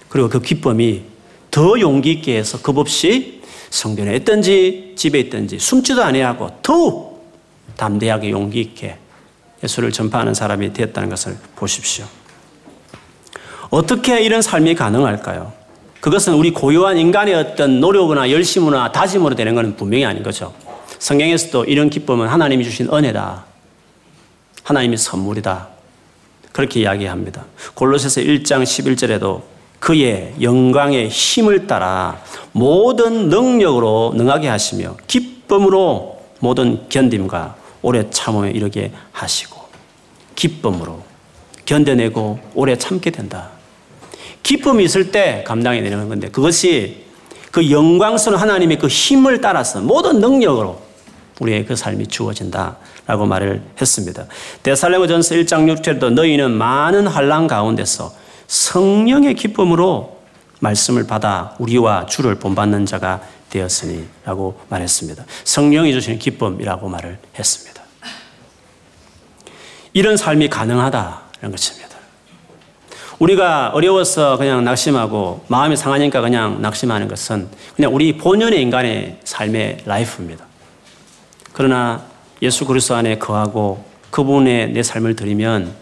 [0.09, 1.03] 그리고 그 기쁨이
[1.51, 7.31] 더 용기 있게 해서 겁없이 성전에 있든지 집에 있든지 숨지도 아니하고 더욱
[7.75, 8.97] 담대하게 용기 있게
[9.63, 12.05] 예수를 전파하는 사람이 되었다는 것을 보십시오.
[13.69, 15.51] 어떻게 이런 삶이 가능할까요?
[15.99, 20.53] 그것은 우리 고유한 인간의 어떤 노력이나 열심이나 다짐으로 되는 것은 분명히 아닌 거죠.
[20.99, 23.45] 성경에서도 이런 기쁨은 하나님이 주신 은혜다.
[24.63, 25.67] 하나님의 선물이다.
[26.51, 27.45] 그렇게 이야기합니다.
[27.73, 38.09] 골로새서 1장 11절에도 그의 영광의 힘을 따라 모든 능력으로 능하게 하시며 기쁨으로 모든 견딤과 오래
[38.09, 39.57] 참음에 이르게 하시고
[40.35, 41.03] 기쁨으로
[41.65, 43.49] 견뎌내고 오래 참게 된다.
[44.41, 47.05] 기쁨이 있을 때 감당이 되는 건데 그것이
[47.51, 50.81] 그 영광스러운 하나님의 그 힘을 따라서 모든 능력으로
[51.39, 54.25] 우리의 그 삶이 주어진다 라고 말을 했습니다.
[54.63, 58.11] 데살레모전서 1장 6절도 너희는 많은 환란 가운데서
[58.47, 60.17] 성령의 기쁨으로
[60.59, 65.25] 말씀을 받아 우리와 주를 본받는 자가 되었으니라고 말했습니다.
[65.43, 67.81] 성령이 주시는 기쁨이라고 말을 했습니다.
[69.93, 71.87] 이런 삶이 가능하다는 것입니다.
[73.19, 80.45] 우리가 어려워서 그냥 낙심하고 마음이 상하니까 그냥 낙심하는 것은 그냥 우리 본연의 인간의 삶의 라이프입니다.
[81.53, 82.03] 그러나
[82.43, 85.73] 예수 그리스도 안에 거하고 그분의 내 삶을 드리면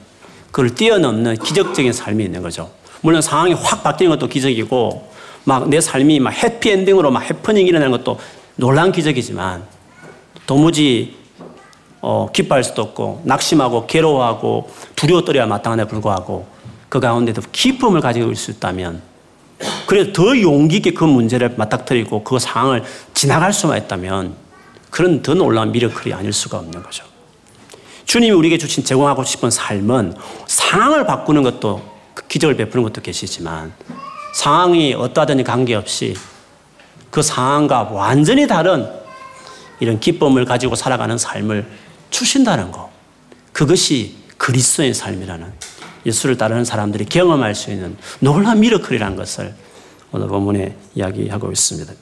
[0.55, 2.71] 그걸 뛰어넘는 기적적인 삶이 있는 거죠.
[3.01, 5.11] 물론 상황이 확 바뀌는 것도 기적이고
[5.43, 8.17] 막 내 삶이 막 해피엔딩으로 막 해프닝 일어나는 것도
[8.55, 9.63] 놀라운 기적이지만
[10.47, 11.17] 도무지
[11.99, 16.47] 어, 기뻐할 수도 없고 낙심하고 괴로워하고 두려워 떨어야 마땅한데 불구하고
[16.87, 19.01] 그 가운데도 기쁨을 가지고 있을 수 있다면
[19.87, 24.35] 그래서 더 용기 있게 그 문제를 맞닥뜨리고 그 상황을 지나갈 수만 있다면
[24.89, 27.03] 그런 더 놀라운 미러클이 아닐 수가 없는 거죠.
[28.05, 30.15] 주님이 우리에게 주신 제공하고 싶은 삶은
[30.47, 31.81] 상황을 바꾸는 것도
[32.13, 33.73] 그 기적을 베푸는 것도 계시지만
[34.33, 36.15] 상황이 어떠하든지 관계없이
[37.09, 38.87] 그 상황과 완전히 다른
[39.79, 41.65] 이런 기쁨을 가지고 살아가는 삶을
[42.09, 42.89] 주신다는 것.
[43.51, 45.53] 그것이 그리스도의 삶이라는
[46.05, 49.53] 예수를 따르는 사람들이 경험할 수 있는 놀라운 미러클이라는 것을
[50.11, 51.93] 오늘 본문에 이야기하고 있습니다.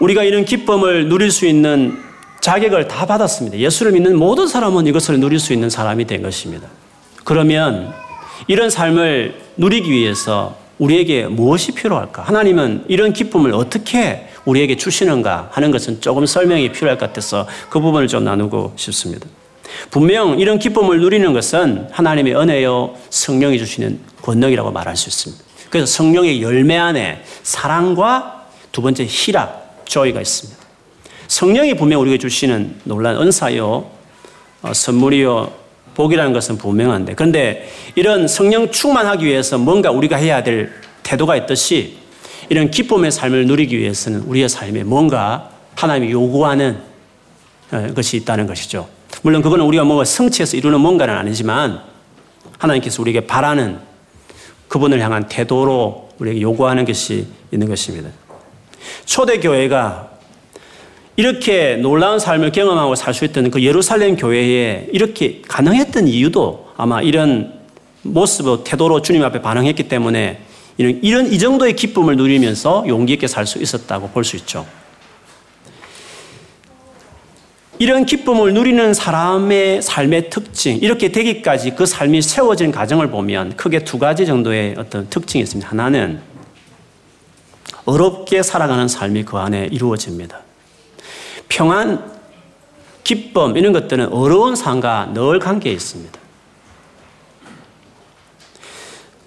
[0.00, 2.05] 우리가 이런 기쁨을 누릴 수 있는
[2.46, 3.58] 자격을 다 받았습니다.
[3.58, 6.68] 예수를 믿는 모든 사람은 이것을 누릴 수 있는 사람이 된 것입니다.
[7.24, 7.92] 그러면
[8.46, 12.22] 이런 삶을 누리기 위해서 우리에게 무엇이 필요할까?
[12.22, 18.06] 하나님은 이런 기쁨을 어떻게 우리에게 주시는가 하는 것은 조금 설명이 필요할 것 같아서 그 부분을
[18.06, 19.26] 좀 나누고 싶습니다.
[19.90, 25.42] 분명 이런 기쁨을 누리는 것은 하나님의 은혜요 성령이 주시는 권능이라고 말할 수 있습니다.
[25.68, 30.55] 그래서 성령의 열매 안에 사랑과 두 번째 희락, 조이가 있습니다.
[31.28, 33.90] 성령이 분명 우리에게 주시는 놀란 은사요,
[34.62, 35.52] 어, 선물이요,
[35.94, 41.98] 복이라는 것은 분명한데, 그런데 이런 성령 충만하기 위해서 뭔가 우리가 해야 될 태도가 있듯이
[42.48, 46.78] 이런 기쁨의 삶을 누리기 위해서는 우리의 삶에 뭔가 하나님이 요구하는
[47.72, 48.88] 어, 것이 있다는 것이죠.
[49.22, 51.80] 물론 그거는 우리가 뭔가 성취해서 이루는 뭔가는 아니지만
[52.58, 53.78] 하나님께서 우리에게 바라는
[54.68, 58.10] 그분을 향한 태도로 우리에게 요구하는 것이 있는 것입니다.
[59.04, 60.15] 초대교회가
[61.16, 67.54] 이렇게 놀라운 삶을 경험하고 살 수 있던 그 예루살렘 교회에 이렇게 가능했던 이유도 아마 이런
[68.02, 70.40] 모습, 태도로 주님 앞에 반응했기 때문에
[70.76, 74.66] 이런, 이런 이 정도의 기쁨을 누리면서 용기 있게 살 수 있었다고 볼 수 있죠.
[77.78, 83.98] 이런 기쁨을 누리는 사람의 삶의 특징, 이렇게 되기까지 그 삶이 세워진 과정을 보면 크게 두
[83.98, 85.68] 가지 정도의 어떤 특징이 있습니다.
[85.70, 86.20] 하나는
[87.84, 90.45] 어렵게 살아가는 삶이 그 안에 이루어집니다.
[91.48, 92.12] 평안,
[93.04, 96.18] 기쁨, 이런 것들은 어려운 삶과 늘 관계에 있습니다.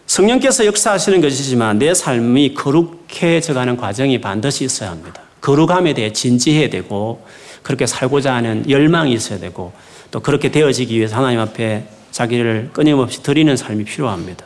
[0.05, 5.21] 성령께서 역사하시는 것이지만 내 삶이 거룩해져 가는 과정이 반드시 있어야 합니다.
[5.39, 7.25] 거룩함에 대해 진지해야 되고
[7.61, 9.71] 그렇게 살고자 하는 열망이 있어야 되고
[10.11, 14.45] 또 그렇게 되어지기 위해서 하나님 앞에 자기를 끊임없이 드리는 삶이 필요합니다.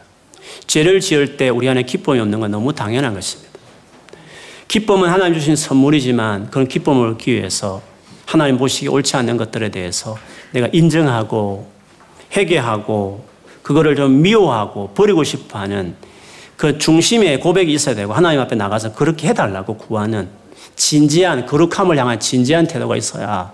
[0.68, 3.53] 죄를 지을 때 우리 안에 기쁨이 없는 건 너무 당연한 것입니다.
[4.74, 7.84] 기쁨은 하나님 주신 선물이지만 그런 기쁨을 얻기 위해서
[8.26, 10.18] 하나님 보시기 옳지 않는 것들에 대해서
[10.52, 11.70] 내가 인정하고
[12.36, 13.24] 회개하고
[13.62, 15.94] 그거를 좀 미워하고 버리고 싶어 하는
[16.58, 20.28] 그 중심에 고백이 있어야 되고 하나님 앞에 나가서 그렇게 해달라고 구하는
[20.76, 23.54] 진지한 거룩함을 향한 진지한 태도가 있어야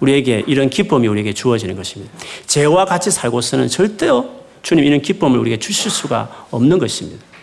[0.00, 2.12] 우리에게 이런 기쁨이 우리에게 주어지는 것입니다.
[2.46, 4.28] 죄와 같이 살고서는 절대요
[4.60, 7.33] 주님 이런 기쁨을 우리에게 주실 수가 없는 것입니다.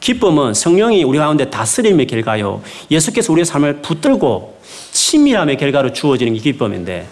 [0.00, 2.62] 기쁨은 성령이 우리 가운데 다스림의 결과요.
[2.90, 4.58] 예수께서 우리의 삶을 붙들고
[4.92, 7.06] 친밀함의 결과로 주어지는 게 기쁨인데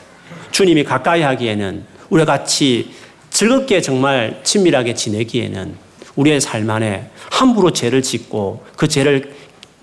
[0.51, 2.90] 주님이 가까이 하기에는 우리가 같이
[3.31, 5.75] 즐겁게 정말 친밀하게 지내기에는
[6.14, 9.35] 우리의 삶 안에 함부로 죄를 짓고 그 죄를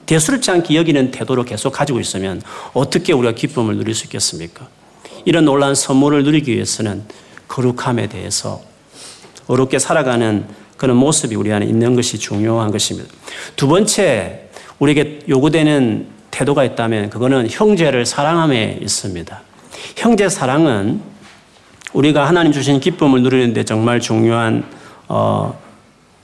[0.05, 2.41] 대수롭지 않게 여기는 태도로 계속 가지고 있으면
[2.73, 4.67] 어떻게 우리가 기쁨을 누릴 수 있겠습니까?
[5.25, 7.03] 이런 놀라운 선물을 누리기 위해서는
[7.47, 8.61] 거룩함에 대해서
[9.47, 10.47] 어렵게 살아가는
[10.83, 13.09] 그런 모습이 우리 안에 있는 것이 중요한 것입니다.
[13.55, 19.41] 두 번째, 우리에게 요구되는 태도가 있다면 그거는 형제를 사랑함에 있습니다.
[19.95, 20.99] 형제 사랑은
[21.93, 24.65] 우리가 하나님 주신 기쁨을 누리는데 정말 중요한
[25.07, 25.57] 어,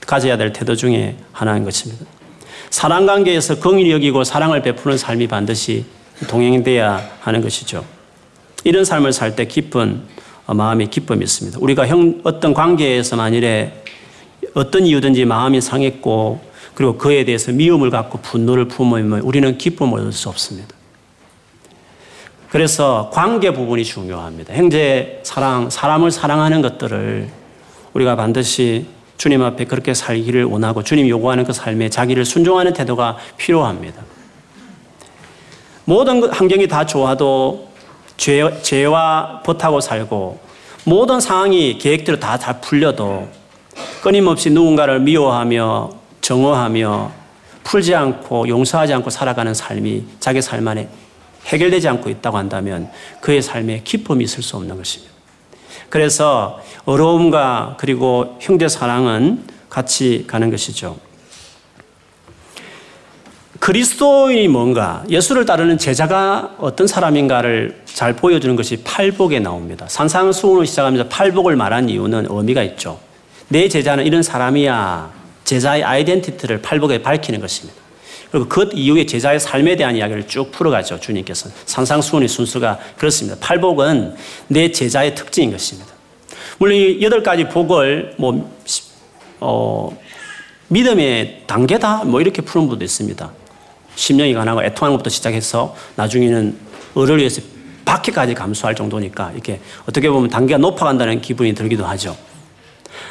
[0.06, 2.04] 가져야 될 태도 중에 하나인 것입니다.
[2.68, 5.86] 사랑 관계에서 긍휼히 여기고 사랑을 베푸는 삶이 반드시
[6.28, 7.82] 동행돼야 하는 것이죠.
[8.64, 10.02] 이런 삶을 살때 기쁜
[10.44, 11.56] 어, 마음의 기쁨이 있습니다.
[11.62, 13.80] 우리가 형, 어떤 관계에서 만일에
[14.54, 16.40] 어떤 이유든지 마음이 상했고
[16.74, 20.68] 그리고 그에 대해서 미움을 갖고 분노를 품으면 우리는 기쁨을 얻을 수 없습니다.
[22.50, 24.54] 그래서 관계 부분이 중요합니다.
[24.54, 27.28] 형제 사랑, 사람을 사랑하는 것들을
[27.92, 28.86] 우리가 반드시
[29.18, 34.02] 주님 앞에 그렇게 살기를 원하고 주님 요구하는 그 삶에 자기를 순종하는 태도가 필요합니다.
[35.84, 37.68] 모든 그 환경이 다 좋아도
[38.16, 40.40] 죄, 죄와 버타고 살고
[40.84, 43.28] 모든 상황이 계획대로 다잘 풀려도
[44.02, 45.90] 끊임없이 누군가를 미워하며
[46.20, 47.12] 정오하며
[47.64, 50.88] 풀지 않고 용서하지 않고 살아가는 삶이 자기 삶 안에
[51.46, 52.90] 해결되지 않고 있다고 한다면
[53.20, 55.12] 그의 삶에 기쁨이 있을 수 없는 것입니다.
[55.88, 60.96] 그래서 어려움과 그리고 형제 사랑은 같이 가는 것이죠.
[63.60, 69.86] 그리스도인이 뭔가, 예수를 따르는 제자가 어떤 사람인가를 잘 보여주는 것이 팔복에 나옵니다.
[69.86, 72.98] 산상수훈을 시작하면서 팔복을 말한 이유는 의미가 있죠.
[73.50, 75.12] 내 제자는 이런 사람이야.
[75.44, 77.78] 제자의 아이덴티티를 팔복에 밝히는 것입니다.
[78.30, 81.00] 그리고 그 이후에 제자의 삶에 대한 이야기를 쭉 풀어가죠.
[81.00, 81.50] 주님께서.
[81.66, 83.36] 산상수훈의 순서가 그렇습니다.
[83.40, 84.14] 팔복은
[84.46, 85.90] 내 제자의 특징인 것입니다.
[86.58, 88.56] 물론 여덟 가지 복을 뭐,
[89.40, 89.98] 어,
[90.68, 93.32] 믿음의 단계다 뭐 이렇게 푸는 분도 있습니다.
[93.96, 96.56] 심령이 가나고 애통하는 것부터 시작해서 나중에는
[96.96, 97.42] 을을 위해서
[97.84, 99.58] 박해까지 감수할 정도니까 이렇게
[99.88, 102.16] 어떻게 보면 단계가 높아간다는 기분이 들기도 하죠.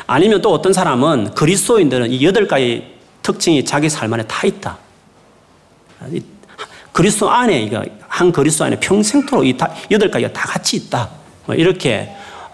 [0.07, 2.83] 아니면 또 어떤 사람은 그리스도인들은 이 여덟 가지
[3.21, 4.77] 특징이 자기 삶 안에 다 있다.
[6.91, 7.69] 그리스도 안에
[8.07, 9.55] 한 그리스도 안에 평생토록 이
[9.91, 11.09] 여덟 가지가 다 같이 있다.
[11.45, 12.09] 뭐 이렇게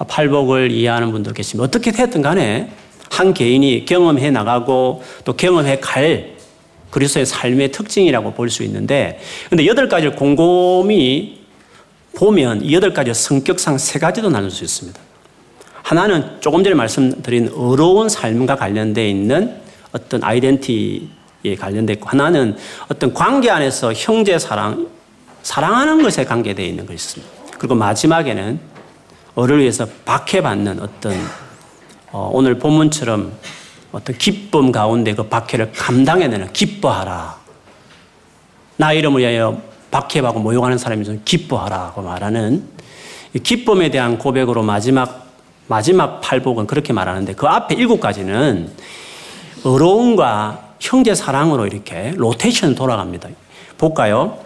[0.08, 1.66] 팔복을 이해하는 분도 계십니다.
[1.66, 2.72] 어떻게 됐든 간에
[3.10, 6.36] 한 개인이 경험해 나가고 또 경험해 갈
[6.92, 9.20] 그리스도의 삶의 특징이라고 볼 수 있는데
[9.50, 11.40] 근데 여덟 가지를 곰곰이
[12.16, 15.00] 보면 이 여덟 가지 성격상 세 가지도 나눌 수 있습니다.
[15.86, 19.56] 하나는 조금 전에 말씀드린 어려운 삶과 관련되어 있는
[19.92, 24.88] 어떤 아이덴티에 관련되어 있고 하나는 어떤 관계 안에서 형제 사랑,
[25.44, 27.34] 사랑하는 것에 관계되어 있는 것이 있습니다.
[27.60, 28.60] 그리고 마지막에는
[29.36, 31.14] 어를 위해서 박해받는 어떤
[32.12, 33.32] 어, 오늘 본문처럼
[33.92, 37.38] 어떤 기쁨 가운데 그 박해를 감당해내는 기뻐하라.
[38.78, 42.68] 나 이름을 위하여 박해받고 모욕하는 사람이 좀 기뻐하라고 말하는
[43.44, 45.25] 기쁨에 대한 고백으로 마지막
[45.68, 48.70] 마지막 팔복은 그렇게 말하는데 그 앞에 일곱 가지는
[49.64, 53.30] 어려움과 형제 사랑으로 이렇게 로테이션 돌아갑니다.
[53.78, 54.38] 볼까요?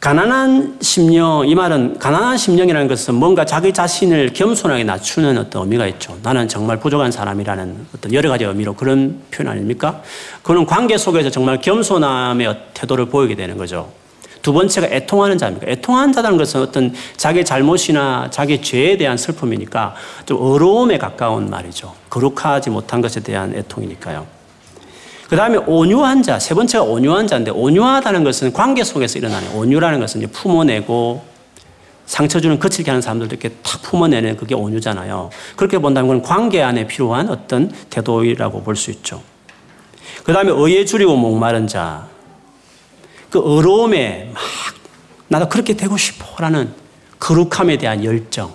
[0.00, 6.18] 가난한 심령, 이 말은 가난한 심령이라는 것은 뭔가 자기 자신을 겸손하게 낮추는 어떤 의미가 있죠.
[6.24, 10.02] 나는 정말 부족한 사람이라는 어떤 여러 가지 의미로 그런 표현 아닙니까?
[10.42, 13.92] 그는 관계 속에서 정말 겸손함의 태도를 보이게 되는 거죠.
[14.42, 15.66] 두 번째가 애통하는 자입니까?
[15.70, 19.94] 애통하는 자라는 것은 어떤 자기 잘못이나 자기 죄에 대한 슬픔이니까
[20.26, 21.94] 좀 어려움에 가까운 말이죠.
[22.10, 24.26] 거룩하지 못한 것에 대한 애통이니까요.
[25.28, 30.28] 그 다음에 온유한 자, 세 번째가 온유한 자인데 온유하다는 것은 관계 속에서 일어나는 온유라는 것은
[30.30, 31.22] 품어내고
[32.04, 35.30] 상처 주는 거칠게 하는 사람들도 이렇게 탁 품어내는 그게 온유잖아요.
[35.56, 39.22] 그렇게 본다면 관계 안에 필요한 어떤 태도이라고 볼 수 있죠.
[40.24, 42.11] 그 다음에 의에 줄이고 목마른 자.
[43.32, 44.42] 그 어려움에 막
[45.28, 46.74] 나도 그렇게 되고 싶어라는
[47.18, 48.52] 거룩함에 대한 열정.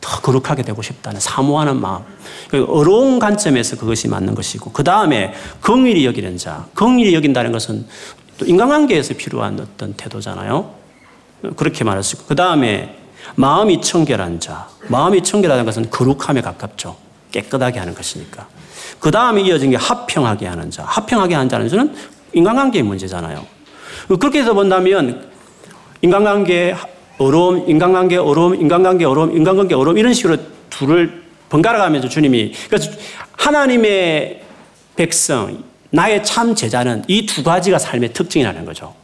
[0.00, 2.02] 더 거룩하게 되고 싶다는 사모하는 마음.
[2.48, 6.66] 그 어려운 관점에서 그것이 맞는 것이고, 그 다음에 긍휼히 여기는 자.
[6.74, 7.86] 긍휼히 여긴다는 것은
[8.38, 10.74] 또 인간관계에서 필요한 어떤 태도잖아요.
[11.54, 12.98] 그렇게 말할 수 있고, 그 다음에
[13.36, 14.68] 마음이 청결한 자.
[14.88, 16.96] 마음이 청결하다는 것은 거룩함에 가깝죠.
[17.30, 18.48] 깨끗하게 하는 것이니까.
[18.98, 20.82] 그 다음에 이어진 게 합평하게 하는 자.
[20.84, 21.94] 합평하게 하는 자는
[22.32, 23.51] 인간관계의 문제잖아요.
[24.18, 25.30] 그렇게 해서 본다면
[26.02, 26.74] 인간관계
[27.18, 30.36] 어려움, 인간관계 어려움, 인간관계 어려움, 인간관계 어려움 이런 식으로
[30.70, 32.90] 둘을 번갈아 가면서 주님이 그래서
[33.32, 34.42] 하나님의
[34.96, 38.94] 백성, 나의 참 제자는 이 두 가지가 삶의 특징이라는 거죠.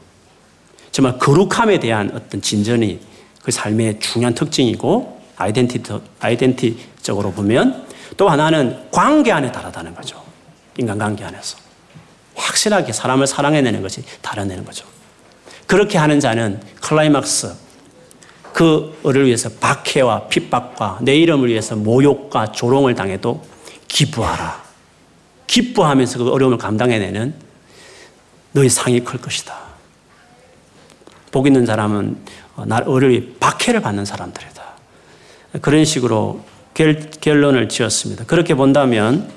[0.90, 2.99] 정말 거룩함에 대한 어떤 진전이
[3.42, 5.83] 그 삶의 중요한 특징이고 아이덴티
[6.18, 10.23] 아이덴티적으로 보면 또 하나는 관계 안에 다르다는 거죠.
[10.79, 11.59] 인간관계 안에서
[12.35, 14.87] 확실하게 사람을 사랑해내는 것이 다뤄내는 거죠.
[15.69, 17.55] 그렇게 하는 자는 클라이막스
[18.55, 23.45] 그를 위해서 박해와 핍박과 내 이름을 위해서 모욕과 조롱을 당해도
[23.87, 24.65] 기뻐하라.
[25.47, 27.35] 기뻐하면서 그 어려움을 감당해내는
[28.53, 29.55] 너의 상이 클 것이다.
[31.31, 32.17] 복 있는 사람은
[32.57, 34.63] 어를 박해를 받는 사람들이다.
[35.61, 36.43] 그런 식으로
[37.21, 38.25] 결론을 지었습니다.
[38.25, 39.31] 그렇게 본다면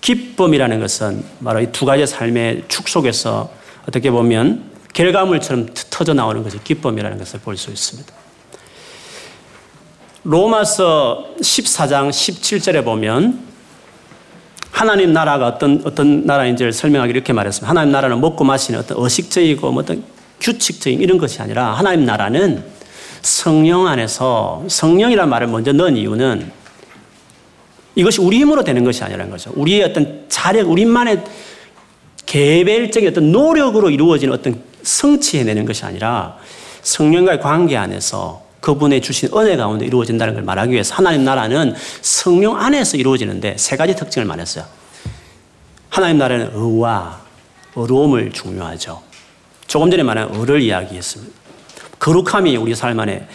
[0.00, 3.50] 기쁨이라는 것은 바로 이 두 가지 삶의 축 속에서
[3.88, 8.12] 어떻게 보면 결과물처럼 터져 나오는 것이 기쁨이라는 것을 볼 수 있습니다.
[10.24, 13.40] 로마서 14장 17절에 보면
[14.70, 17.68] 하나님 나라가 어떤, 어떤 나라인지를 설명하기 이렇게 말했습니다.
[17.68, 20.04] 하나님 나라는 먹고 마시는 어떤 의식적이고 뭐 어떤
[20.40, 22.64] 규칙적인 이런 것이 아니라 하나님 나라는
[23.20, 26.50] 성령 안에서 성령이라는 말을 먼저 넣은 이유는
[27.94, 29.52] 이것이 우리 힘으로 되는 것이 아니라는 거죠.
[29.54, 31.22] 우리의 어떤 자력, 우리만의
[32.26, 36.36] 개별적인 어떤 노력으로 이루어지는 어떤 성취해내는 것이 아니라
[36.82, 42.96] 성령과의 관계 안에서 그분의 주신 은혜 가운데 이루어진다는 걸 말하기 위해서 하나님 나라는 성령 안에서
[42.96, 44.64] 이루어지는데 세 가지 특징을 말했어요.
[45.88, 47.20] 하나님 나라는 의와
[47.74, 49.02] 어려움을 중요하죠.
[49.66, 51.32] 조금 전에 말한 의를 이야기했습니다.
[51.98, 53.26] 거룩함이 우리 삶 안에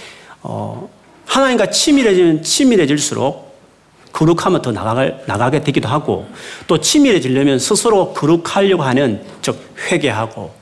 [0.42, 0.90] 어,
[1.26, 3.48] 하나님과 친밀해지면 친밀해질수록
[4.14, 6.26] 거룩하면 더 나가갈, 나가게 되기도 하고
[6.66, 9.60] 또 친밀해지려면 스스로 거룩하려고 하는 즉
[9.92, 10.57] 회개하고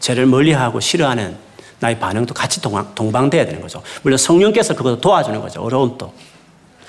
[0.00, 1.36] 죄를 멀리하고 싫어하는
[1.80, 3.82] 나의 반응도 같이 동방, 돼야 되는 거죠.
[4.02, 5.62] 물론 성령께서 그것을 도와주는 거죠.
[5.62, 6.12] 어려움도.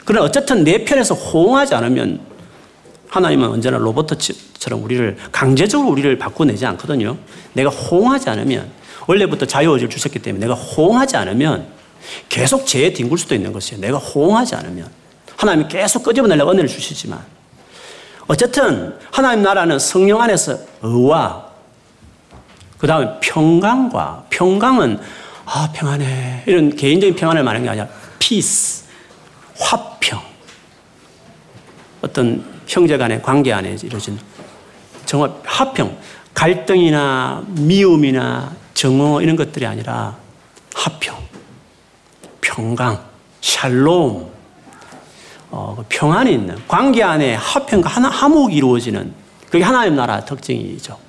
[0.06, 2.19] 그러나 어쨌든 내 편에서 호응하지 않으면
[3.10, 7.17] 하나님은 언제나 로버트처럼 우리를 강제적으로 우리를 바꾸내지 않거든요.
[7.54, 8.69] 내가 호응하지 않으면
[9.08, 11.67] 원래부터 자유의지를 주셨기 때문에 내가 호응하지 않으면
[12.30, 13.82] 계속 죄에 뒹굴 수도 있는 것이에요.
[13.82, 14.89] 내가 호응하지 않으면
[15.36, 17.19] 하나님이 계속 끄집어내려고 은혜를 주시지만
[18.28, 21.49] 어쨌든 하나님 나라는 성령 안에서 의와
[22.80, 25.00] 그 다음에 평강과 평강은
[25.46, 26.44] 아 평안해.
[26.48, 27.88] 이런 개인적인 평안을 말하는 게 아니라
[28.18, 28.86] 피스
[29.60, 30.20] 화평.
[32.02, 34.18] 어떤 형제 간의 관계 안에 이루어진
[35.06, 35.98] 정말 화평.
[36.34, 40.15] 갈등이나 미움이나 정오 이런 것들이 아니라
[40.74, 41.18] 화평.
[42.39, 43.04] 평강
[43.42, 44.30] 샬롬.
[45.52, 49.13] 어, 그 평안이 있는 관계 안에 화평과 하나, 화목이 이루어지는
[49.50, 51.09] 그게 하나님 나라 특징이죠.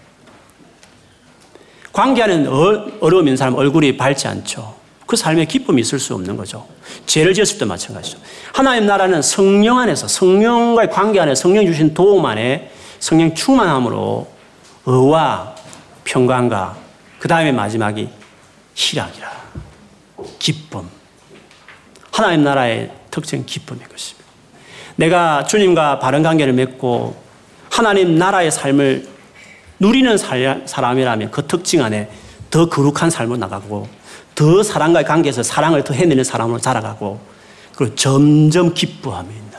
[2.01, 2.47] 관계 안에
[3.01, 4.75] 어려움 있는 사람 얼굴이 밝지 않죠.
[5.05, 6.67] 그 삶에 기쁨이 있을 수 없는 거죠.
[7.05, 8.17] 죄를 지었을 때 마찬가지죠.
[8.55, 14.27] 하나님 나라는 성령 안에서 성령과의 관계 안에 성령 주신 도움 안에 성령 충만함으로
[14.87, 15.55] 의와
[16.05, 16.79] 평강과
[17.19, 18.09] 그 다음에 마지막이
[18.75, 19.31] 희락이라.
[20.39, 20.89] 기쁨.
[22.13, 24.27] 하나님 나라의 특징 기쁨인 것입니다.
[24.97, 27.15] 내가 주님과 바른 관계를 맺고
[27.69, 29.07] 하나님 나라의 삶을
[29.81, 30.17] 누리는
[30.67, 32.11] 사람이라면 그 특징 안에
[32.51, 33.89] 더 거룩한 삶을 나가고
[34.35, 37.21] 더 사랑과의 관계에서 사랑을 더 해내는 사람으로 자라가고
[37.75, 39.51] 그리고 점점 기뻐함이 있는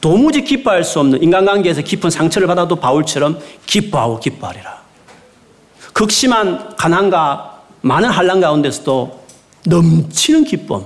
[0.00, 4.78] 도무지 기뻐할 수 없는 인간관계에서 깊은 상처를 받아도 바울처럼 기뻐하고 기뻐하리라.
[5.92, 9.24] 극심한 가난과 많은 한란 가운데서도
[9.66, 10.84] 넘치는 기쁨.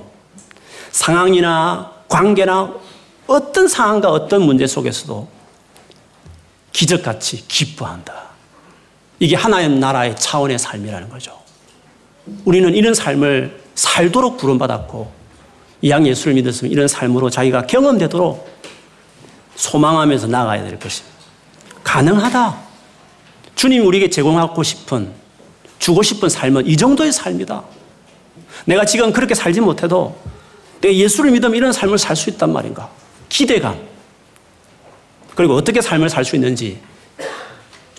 [0.90, 2.72] 상황이나 관계나
[3.26, 5.28] 어떤 상황과 어떤 문제 속에서도
[6.72, 8.14] 기적같이 기뻐한다.
[9.18, 11.38] 이게 하나님 나라의 차원의 삶이라는 거죠.
[12.44, 15.12] 우리는 이런 삶을 살도록 부름받았고,
[15.82, 18.48] 이양 예수를 믿었으면 이런 삶으로 자기가 경험되도록
[19.56, 21.16] 소망하면서 나가야 될 것입니다.
[21.84, 22.58] 가능하다.
[23.54, 25.12] 주님이 우리에게 제공하고 싶은,
[25.78, 27.62] 주고 싶은 삶은 이 정도의 삶이다.
[28.64, 30.16] 내가 지금 그렇게 살지 못해도
[30.80, 32.90] 내가 예수를 믿으면 이런 삶을 살 수 있단 말인가?
[33.28, 33.91] 기대감.
[35.34, 36.80] 그리고 어떻게 삶을 살 수 있는지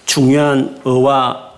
[0.06, 1.52] 중요한 어와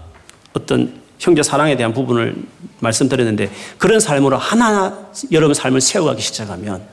[0.54, 2.36] 어떤 형제 사랑에 대한 부분을
[2.80, 6.86] 말씀드렸는데 그런 삶으로 하나하나 여러분 삶을 세워가기 시작하면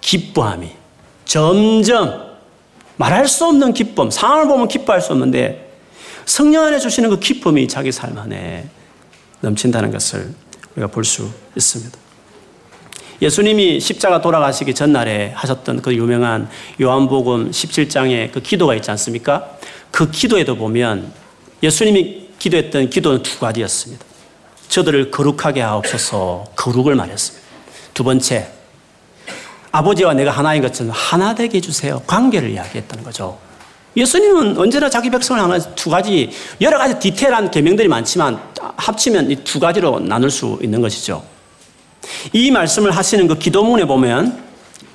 [0.00, 0.70] 기뻐함이
[1.24, 2.28] 점점
[2.96, 5.72] 말할 수 없는 기쁨, 상황을 보면 기뻐할 수 없는데
[6.26, 8.68] 성령 안에 주시는 그 기쁨이 자기 삶 안에
[9.40, 10.34] 넘친다는 것을
[10.74, 12.07] 우리가 볼 수 있습니다.
[13.20, 16.48] 예수님이 십자가 돌아가시기 전날에 하셨던 그 유명한
[16.80, 19.58] 요한복음 17장의 그 기도가 있지 않습니까?
[19.90, 21.12] 그 기도에도 보면
[21.62, 24.04] 예수님이 기도했던 기도는 두 가지였습니다.
[24.68, 27.46] 저들을 거룩하게 하옵소서 거룩을 말했습니다.
[27.94, 28.48] 두 번째,
[29.72, 32.02] 아버지와 내가 하나인 것처럼 하나 되게 해주세요.
[32.06, 33.38] 관계를 이야기했다는 거죠.
[33.96, 38.40] 예수님은 언제나 자기 백성을 향한 두 가지, 여러 가지 디테일한 계명들이 많지만
[38.76, 41.24] 합치면 이 두 가지로 나눌 수 있는 것이죠.
[42.32, 44.42] 이 말씀을 하시는 그 기도문에 보면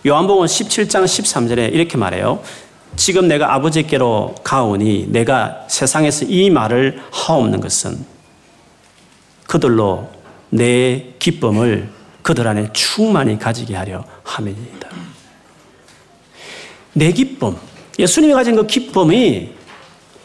[0.05, 2.43] 요한복음 17장 13절에 이렇게 말해요.
[2.95, 8.05] 지금 내가 아버지께로 가오니 내가 세상에서 이 말을 하옵는 것은
[9.47, 10.09] 그들로
[10.49, 11.89] 내 기쁨을
[12.21, 14.89] 그들 안에 충만히 가지게 하려 함이니이다.
[16.93, 17.57] 내 기쁨,
[17.97, 19.51] 예수님이 가진 그 기쁨이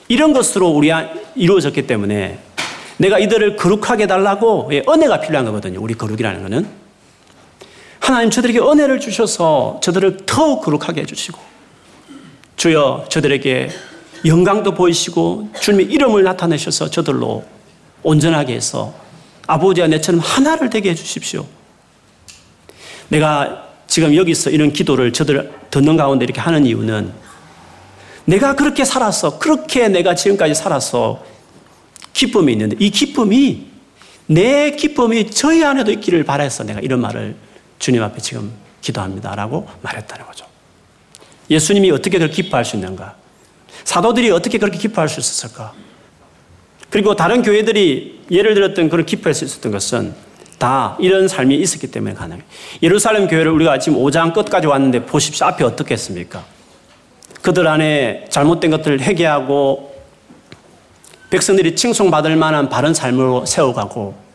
[0.08, 0.90] 이런 것으로 우리
[1.34, 2.38] 이루어졌기 때문에
[2.98, 5.80] 내가 이들을 거룩하게 달라고 예, 은혜가 필요한 거거든요.
[5.80, 6.77] 우리 거룩이라는 것은.
[8.08, 11.38] 하나님 저들에게 은혜를 주셔서 저들을 더욱 거룩하게 해주시고
[12.56, 13.68] 주여 저들에게
[14.24, 17.44] 영광도 보이시고 주님의 이름을 나타내셔서 저들로
[18.02, 18.94] 온전하게 해서
[19.46, 21.44] 아버지와 내처럼 하나를 되게 해주십시오.
[23.08, 27.12] 내가 지금 여기서 이런 기도를 저들 듣는 가운데 이렇게 하는 이유는
[28.24, 29.38] 내가 그렇게 살았어.
[29.38, 31.22] 그렇게 내가 지금까지 살았어.
[32.14, 33.66] 기쁨이 있는데 이 기쁨이
[34.24, 37.47] 내 기쁨이 저희 안에도 있기를 바라서 내가 이런 말을
[37.78, 40.46] 주님 앞에 지금 기도합니다 라고 말했다는 거죠.
[41.50, 43.16] 예수님이 어떻게 그렇게 기뻐할 수 있는가?
[43.84, 45.72] 사도들이 어떻게 그렇게 기뻐할 수 있었을까?
[46.90, 50.14] 그리고 다른 교회들이 예를 들었던 그런 기뻐할 수 있었던 것은
[50.58, 52.44] 다 이런 삶이 있었기 때문에 가능해요.
[52.82, 55.46] 예루살렘 교회를 우리가 지금 5장 끝까지 왔는데 보십시오.
[55.46, 56.44] 앞에 어떻게 했습니까?
[57.42, 59.96] 그들 안에 잘못된 것들을 회개하고
[61.30, 64.27] 백성들이 칭송받을 만한 바른 삶으로 세워가고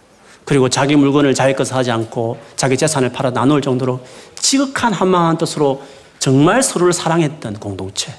[0.45, 4.01] 그리고 자기 물건을 자기 것을 하지 않고 자기 재산을 팔아 나눌 정도로
[4.35, 5.81] 지극한 한마한 뜻으로
[6.19, 8.13] 정말 서로를 사랑했던 공동체.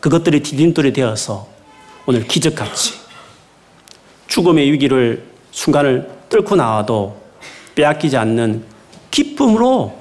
[0.00, 1.48] 그것들이 디딤돌이 되어서
[2.06, 2.94] 오늘 기적같이
[4.26, 7.20] 죽음의 위기를 순간을 뚫고 나와도
[7.74, 8.64] 빼앗기지 않는
[9.10, 9.98] 기쁨으로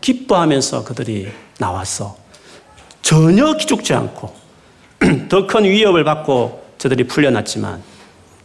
[0.00, 2.16] 기뻐하면서 그들이 나왔어.
[3.02, 4.34] 전혀 기죽지 않고
[5.28, 7.82] 더 큰 위협을 받고 저들이 풀려났지만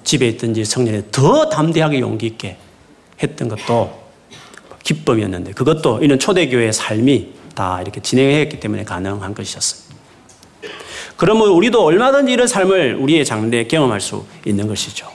[0.04, 2.58] 집에 있든지 성년에 더 담대하게 용기 있게
[3.22, 4.04] 했던 것도
[4.84, 9.93] 기쁨이었는데 그것도 이런 초대교회의 삶이 다 이렇게 진행했기 때문에 가능한 것이었습니다.
[11.16, 15.08] 그러면 우리도 얼마든지 이런 삶을 우리의 장래에 경험할 수 있는 것이죠.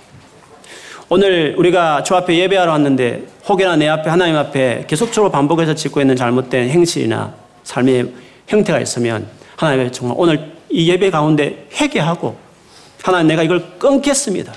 [1.11, 6.17] 오늘 우리가 저 앞에 예배하러 왔는데 혹여나 내 앞에 하나님 앞에 계속적으로 반복해서 짓고 있는
[6.17, 7.35] 잘못된 행실이나
[7.65, 8.13] 삶의
[8.47, 9.27] 형태가 있으면
[9.57, 12.37] 하나님 정말 오늘 이 예배 가운데 회개하고
[13.03, 14.53] 하나님 내가 이걸 끊겠습니다.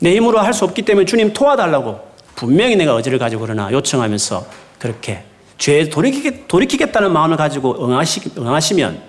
[0.00, 2.00] 내 힘으로 할 수 없기 때문에 주님 도와달라고
[2.34, 4.46] 분명히 내가 의지를 가지고 그러나 요청하면서
[4.78, 5.24] 그렇게
[5.58, 9.02] 죄에 돌이키겠, 다는 마음을 가지고 응하시, 응하시면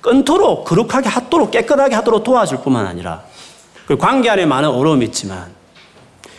[0.00, 3.22] 끊도록 거룩하게 하도록 깨끗하게 하도록 도와줄 뿐만 아니라
[3.86, 5.52] 그 관계 안에 많은 어려움이 있지만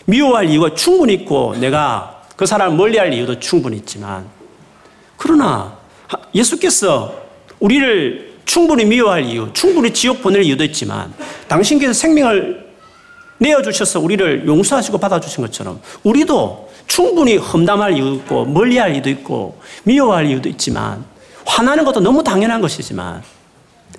[0.05, 4.27] 미워할 이유가 충분히 있고 내가 그 사람을 멀리할 이유도 충분히 있지만
[5.17, 5.77] 그러나
[6.36, 7.13] 예수께서
[7.59, 11.13] 우리를 충분히 미워할 이유, 충분히 지옥 보낼 이유도 있지만
[11.47, 12.68] 당신께서 생명을
[13.40, 20.50] 내어주셔서 우리를 용서하시고 받아주신 것처럼 우리도 충분히 험담할 이유 있고 멀리할 이유도 있고 미워할 이유도
[20.50, 21.06] 있지만
[21.46, 23.24] 화나는 것도 너무 당연한 것이지만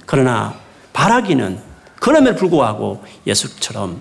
[0.07, 0.55] 그러나
[0.93, 1.59] 바라기는
[1.99, 4.01] 그럼에도 불구하고 예수처럼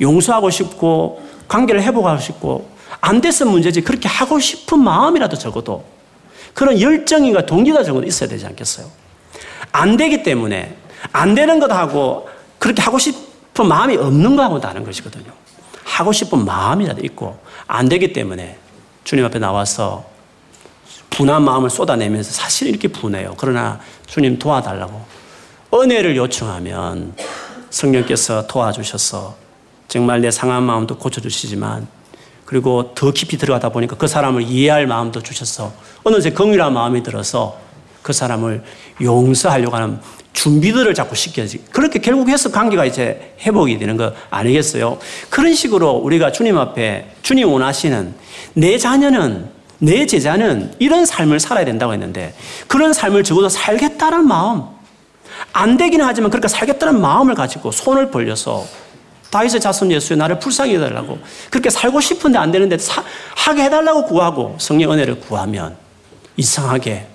[0.00, 2.70] 용서하고 싶고 관계를 회복하고 싶고
[3.00, 5.84] 안 돼서 문제지 그렇게 하고 싶은 마음이라도 적어도
[6.54, 8.86] 그런 열정인가 동기가 적어도 있어야 되지 않겠어요?
[9.72, 10.76] 안 되기 때문에
[11.12, 12.28] 안 되는 것하고
[12.58, 13.14] 그렇게 하고 싶
[13.58, 15.32] 은 마음이 없는 거하고 다른 것이거든요.
[15.84, 18.58] 하고 싶은 마음이라도 있고 안 되기 때문에
[19.04, 20.04] 주님 앞에 나와서
[21.10, 23.34] 분한 마음을 쏟아내면서 사실 이렇게 분해요.
[23.36, 25.04] 그러나 주님 도와달라고
[25.74, 27.14] 은혜를 요청하면
[27.70, 29.36] 성령께서 도와주셔서
[29.88, 31.86] 정말 내 상한 마음도 고쳐주시지만
[32.44, 35.72] 그리고 더 깊이 들어가다 보니까 그 사람을 이해할 마음도 주셔서
[36.02, 37.58] 어느새 긍휼한 마음이 들어서
[38.02, 38.64] 그 사람을
[39.00, 40.00] 용서하려고 하는
[40.32, 41.64] 준비들을 자꾸 시켜야지.
[41.70, 44.98] 그렇게 결국 해서 관계가 이제 회복이 되는 거 아니겠어요?
[45.28, 48.14] 그런 식으로 우리가 주님 앞에 주님 원하시는
[48.54, 52.34] 내 자녀는 내 제자는 이런 삶을 살아야 된다고 했는데
[52.68, 54.64] 그런 삶을 적어도 살겠다는 마음
[55.52, 58.66] 안 되기는 하지만 그렇게 살겠다는 마음을 가지고 손을 벌려서
[59.30, 61.18] 다윗의 자손 예수의 나를 불쌍히 해달라고
[61.50, 63.02] 그렇게 살고 싶은데 안 되는데 사,
[63.36, 65.76] 하게 해달라고 구하고 성령 은혜를 구하면
[66.36, 67.06] 이상하게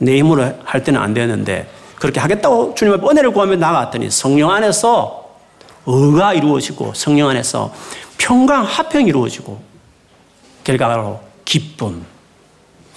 [0.00, 5.36] 내 힘으로 할 때는 안 되는데 그렇게 하겠다고 주님 앞에 은혜를 구하며 나갔더니 성령 안에서
[5.86, 7.72] 의가 이루어지고 성령 안에서
[8.16, 9.60] 평강 합평이 이루어지고
[10.64, 12.04] 결과로 기쁨,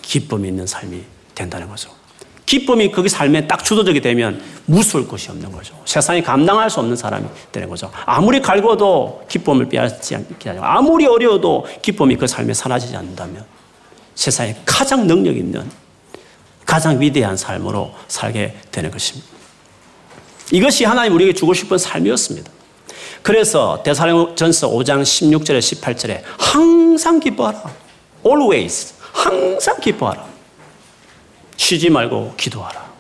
[0.02, 1.02] 기쁨이 있는 삶이
[1.36, 1.90] 된다는 거죠.
[2.46, 5.76] 기쁨이 거기 삶에 딱 주도적이 되면 무서울 것이 없는 거죠.
[5.86, 7.92] 세상에 감당할 수 없는 사람이 되는 거죠.
[8.06, 10.62] 아무리 갈고도 기쁨을 빼앗지 않게 하죠.
[10.64, 13.44] 아무리 어려워도 기쁨이 그 삶에 사라지지 않는다면
[14.16, 15.70] 세상에 가장 능력 있는
[16.74, 19.30] 가장 위대한 삶으로 살게 되는 것입니다.
[20.52, 22.52] 이것이 하나님 우리에게 주고 싶은 삶이었습니다.
[23.22, 27.64] 그래서 대사령전서 5장 16절에 18절에 항상 기뻐하라.
[28.26, 30.26] always 항상 기뻐하라.
[31.58, 32.92] 쉬지 말고 기도하라.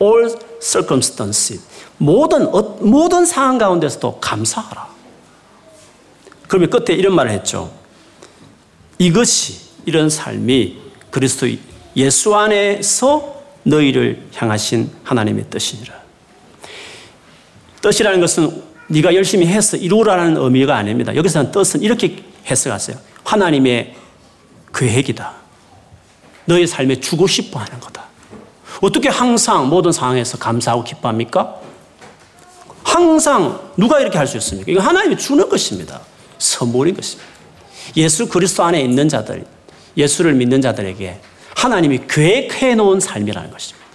[0.00, 1.62] all circumstances
[1.98, 4.88] 모든 어, 모든 상황 가운데서도 감사하라.
[6.48, 7.70] 그러면 끝에 이런 말을 했죠.
[8.96, 10.80] 이것이 이런 삶이
[11.10, 11.46] 그리스도
[11.96, 15.94] 예수 안에서 너희를 향하신 하나님의 뜻이니라.
[17.80, 21.14] 뜻이라는 것은 네가 열심히 해서 이루라는 의미가 아닙니다.
[21.14, 22.96] 여기서는 뜻은 이렇게 해석하세요.
[23.24, 23.94] 하나님의
[24.74, 25.32] 계획이다.
[26.46, 28.04] 너의 삶에 주고 싶어 하는 거다.
[28.80, 31.60] 어떻게 항상 모든 상황에서 감사하고 기뻐합니까?
[32.82, 34.70] 항상 누가 이렇게 할 수 있습니까?
[34.70, 36.00] 이거 하나님이 주는 것입니다.
[36.38, 37.30] 선물인 것입니다.
[37.96, 39.44] 예수 그리스도 안에 있는 자들,
[39.96, 41.20] 예수를 믿는 자들에게
[41.56, 43.86] 하나님이 계획해 놓은 삶이라는 것입니다.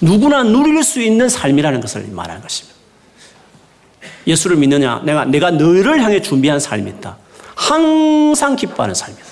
[0.00, 2.78] 누구나 누릴 수 있는 삶이라는 것을 말하는 것입니다.
[4.26, 5.00] 예수를 믿느냐?
[5.04, 7.16] 내가, 내가 너를 향해 준비한 삶이 있다.
[7.54, 9.24] 항상 기뻐하는 삶이다.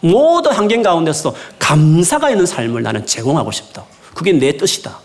[0.00, 3.84] 모든 환경 가운데서 감사가 있는 삶을 나는 제공하고 싶다.
[4.14, 4.98] 그게 내 뜻이다.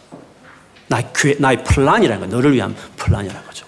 [0.88, 1.06] 나의,
[1.40, 3.66] 나의 플란이라는 거, 너를 위한 플란이라는 거죠.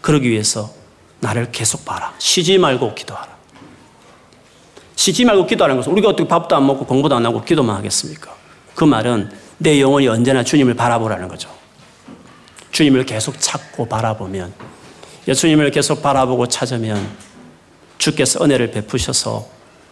[0.00, 0.70] 그러기 위해서
[1.20, 2.14] 나를 계속 봐라.
[2.18, 3.32] 쉬지 말고 기도하라.
[5.02, 8.32] 쉬지 말고 기도하는 것은 우리가 어떻게 밥도 안 먹고 공부도 안 하고 기도만 하겠습니까?
[8.76, 11.50] 그 말은 내 영혼이 언제나 주님을 바라보라는 거죠.
[12.70, 14.52] 주님을 계속 찾고 바라보면
[15.26, 17.04] 예수님을 계속 바라보고 찾으면
[17.98, 19.48] 주께서 은혜를 베푸셔서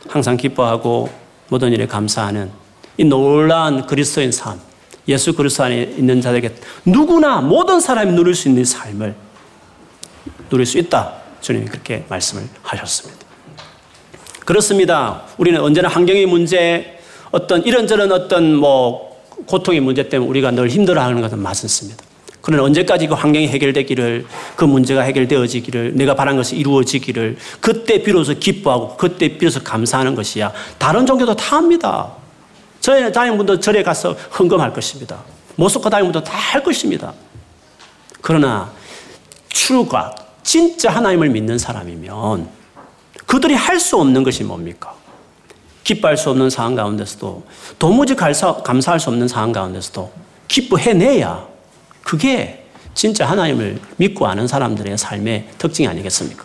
[0.08, 1.11] 항상 기뻐하고
[1.48, 2.48] 모든 일에 감사하는
[2.96, 4.61] 이 놀라운 그리스도인 삶,
[5.08, 6.54] 예수 그리스도 안에 있는 자들에게
[6.84, 9.16] 누구나 모든 사람이 누릴 수 있는 삶을
[10.50, 11.14] 누릴 수 있다.
[11.40, 13.19] 주님이 그렇게 말씀을 하셨습니다.
[14.51, 15.22] 그렇습니다.
[15.38, 16.98] 우리는 언제나 환경의 문제,
[17.30, 22.03] 어떤 이런저런 어떤 뭐 고통의 문제 때문에 우리가 늘 힘들어하는 것은 맞습니다.
[22.40, 24.26] 그러나 언제까지 그 환경이 해결되기를
[24.57, 30.53] 그 문제가 해결되어지기를 내가 바란 것이 이루어지기를 그때 비로소 기뻐하고 그때 비로소 감사하는 것이야.
[30.78, 32.11] 다른 종교도 다 합니다.
[32.80, 35.18] 저희 다행분도 절에 가서 헌금할 것입니다.
[35.55, 37.12] 모스코 다행분도 다 할 것입니다.
[38.20, 38.72] 그러나
[39.48, 42.59] 추가 진짜 하나님을 믿는 사람이면
[43.31, 44.93] 그들이 할 수 없는 것이 뭡니까?
[45.85, 47.47] 기뻐할 수 없는 상황 가운데서도
[47.78, 50.12] 도무지 감사할 수 없는 상황 가운데서도
[50.49, 51.47] 기뻐해내야
[52.03, 56.45] 그게 진짜 하나님을 믿고 아는 사람들의 삶의 특징이 아니겠습니까?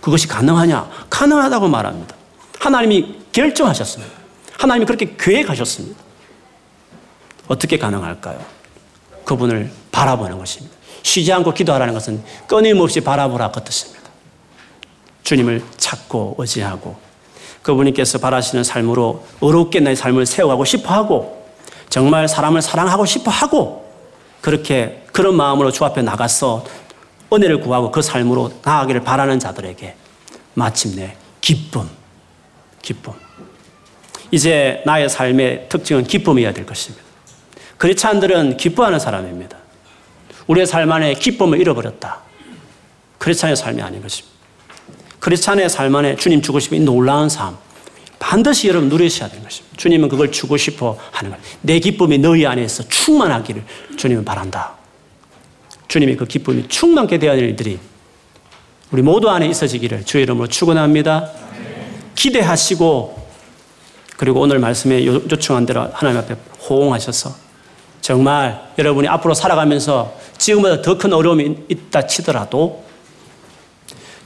[0.00, 0.90] 그것이 가능하냐?
[1.08, 2.16] 가능하다고 말합니다.
[2.58, 4.12] 하나님이 결정하셨습니다.
[4.58, 6.02] 하나님이 그렇게 계획하셨습니다.
[7.46, 8.44] 어떻게 가능할까요?
[9.24, 10.74] 그분을 바라보는 것입니다.
[11.04, 14.05] 쉬지 않고 기도하라는 것은 끊임없이 바라보라 그 뜻입니다.
[15.26, 16.96] 주님을 찾고 의지하고
[17.62, 21.44] 그분께서 바라시는 삶으로 어렵게 나의 삶을 세워가고 싶어 하고
[21.88, 23.92] 정말 사람을 사랑하고 싶어 하고
[24.40, 26.64] 그렇게 그런 마음으로 주 앞에 나가서
[27.32, 29.96] 은혜를 구하고 그 삶으로 나아가기를 바라는 자들에게
[30.54, 31.88] 마침내 기쁨,
[32.80, 33.12] 기쁨.
[34.30, 37.04] 이제 나의 삶의 특징은 기쁨이어야 될 것입니다.
[37.78, 39.58] 크리스찬들은 기뻐하는 사람입니다.
[40.46, 42.20] 우리의 삶 안에 기쁨을 잃어버렸다.
[43.18, 44.35] 크리스찬의 삶이 아닌 것입니다.
[45.20, 47.56] 크리스찬의 삶 안에 주님 주고 싶은 놀라운 삶,
[48.18, 49.76] 반드시 여러분 누리셔야 되는 것입니다.
[49.76, 51.44] 주님은 그걸 주고 싶어 하는 거예요.
[51.60, 53.62] 내 기쁨이 너희 안에서 충만하기를
[53.96, 54.74] 주님은 바란다.
[55.88, 57.78] 주님이 그 기쁨이 충만케 되어야 할 일들이
[58.90, 61.30] 우리 모두 안에 있어지기를 주의 이름으로 축원합니다.
[62.14, 63.26] 기대하시고
[64.16, 66.36] 그리고 오늘 말씀에 요청한 대로 하나님 앞에
[66.68, 67.34] 호응하셔서
[68.00, 72.85] 정말 여러분이 앞으로 살아가면서 지금보다 더 큰 어려움이 있다 치더라도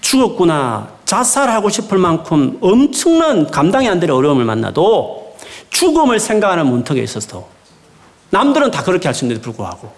[0.01, 0.89] 죽었구나.
[1.05, 5.37] 자살하고 싶을 만큼 엄청난 감당이 안 되는 어려움을 만나도
[5.71, 7.49] 죽음을 생각하는 문턱에 있어서
[8.31, 9.93] 남들은 다 그렇게 할 수 있는데 불구하고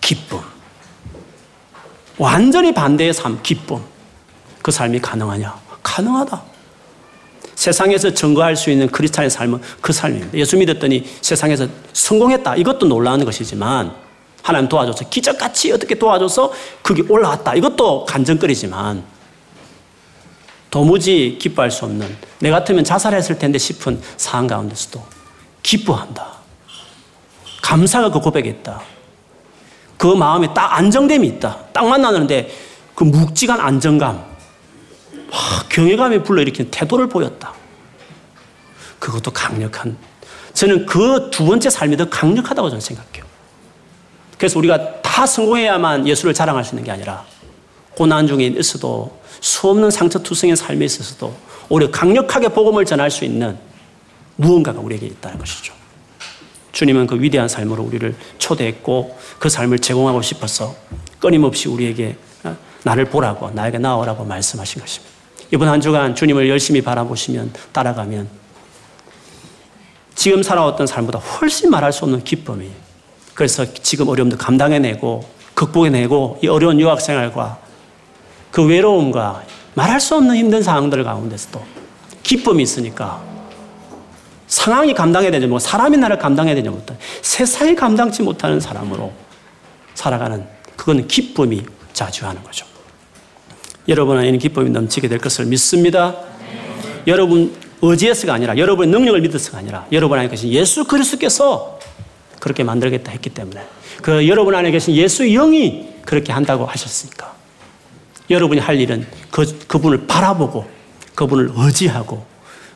[0.00, 0.40] 기쁨.
[2.16, 3.80] 완전히 반대의 삶, 기쁨.
[4.62, 5.54] 그 삶이 가능하냐?
[5.82, 6.42] 가능하다.
[7.54, 10.36] 세상에서 증거할 수 있는 크리스찬의 삶은 그 삶입니다.
[10.38, 12.56] 예수 믿었더니 세상에서 성공했다.
[12.56, 13.94] 이것도 놀라운 것이지만
[14.42, 17.54] 하나님 도와줘서 기적같이 어떻게 도와줘서 그게 올라왔다.
[17.54, 19.04] 이것도 간증거리지만
[20.70, 25.04] 도무지 기뻐할 수 없는 내 같으면 자살했을 텐데 싶은 상황 가운데서도
[25.62, 26.38] 기뻐한다.
[27.62, 28.80] 감사가 그 고백에 있다.
[29.96, 31.58] 그 마음에 딱 안정됨이 있다.
[31.72, 32.50] 딱 만나는데
[32.94, 34.24] 그 묵직한 안정감,
[35.68, 37.52] 경외감이 불러일으키는 태도를 보였다.
[38.98, 39.96] 그것도 강력한.
[40.54, 43.27] 저는 그 두 번째 삶이 더 강력하다고 저는 생각해요.
[44.38, 47.24] 그래서 우리가 다 성공해야만 예수를 자랑할 수 있는 게 아니라
[47.94, 51.34] 고난 중에 있어도 수없는 상처투성의 삶에 있어서도
[51.68, 53.58] 오히려 강력하게 복음을 전할 수 있는
[54.36, 55.74] 무언가가 우리에게 있다는 것이죠.
[56.70, 60.76] 주님은 그 위대한 삶으로 우리를 초대했고 그 삶을 제공하고 싶어서
[61.18, 65.12] 끊임없이 우리에게 어, 나를 보라고 나에게 나오라고 말씀하신 것입니다.
[65.50, 68.28] 이번 한 주간 주님을 열심히 바라보시면 따라가면
[70.14, 72.70] 지금 살아왔던 삶보다 훨씬 말할 수 없는 기쁨이
[73.38, 75.24] 그래서 지금 어려움도 감당해내고
[75.54, 77.58] 극복해내고 이 어려운 유학 생활과
[78.50, 81.62] 그 외로움과 말할 수 없는 힘든 상황들 가운데서도
[82.24, 83.22] 기쁨이 있으니까
[84.48, 89.12] 상황이 감당해야 되지 뭐 사람이 나를 감당해야 되지 못한 세상이 감당치 못하는 사람으로
[89.94, 91.62] 살아가는 그건 기쁨이
[91.92, 92.66] 자주하는 거죠.
[93.86, 96.16] 여러분 안에는 기쁨이 넘치게 될 것을 믿습니다.
[96.40, 97.02] 네.
[97.06, 101.78] 여러분 의지해서가 아니라 여러분의 능력을 믿어서가 아니라 여러분 안에 계신 예수 그리스도께서
[102.40, 103.62] 그렇게 만들겠다 했기 때문에
[104.02, 107.34] 그 여러분 안에 계신 예수의 영이 그렇게 한다고 하셨으니까
[108.30, 110.66] 여러분이 할 일은 그, 그분을 바라보고
[111.14, 112.24] 그분을 의지하고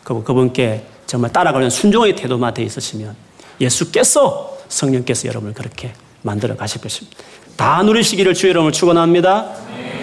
[0.04, 3.14] 그, 그분께 정말 따라가는 순종의 태도만 돼 있으시면
[3.60, 5.92] 예수께서 성령께서 여러분을 그렇게
[6.22, 7.18] 만들어 가실 것입니다.
[7.56, 9.54] 다 누리시기를 주의 이름을 축원합니다.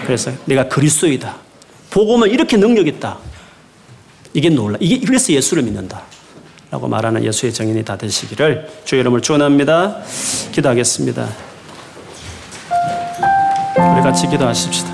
[0.04, 1.36] 그래서 내가 그리스도이다.
[1.90, 3.18] 복음은 이렇게 능력 있다.
[4.32, 4.78] 이게 놀라.
[4.80, 6.02] 이게 그래서 예수를 믿는다.
[6.70, 9.96] 라고 말하는 예수의 정인이 다 되시기를 주의 이름을 축원합니다.
[10.52, 11.26] 기도하겠습니다.
[13.76, 14.88] 우리 같이 기도하십시다.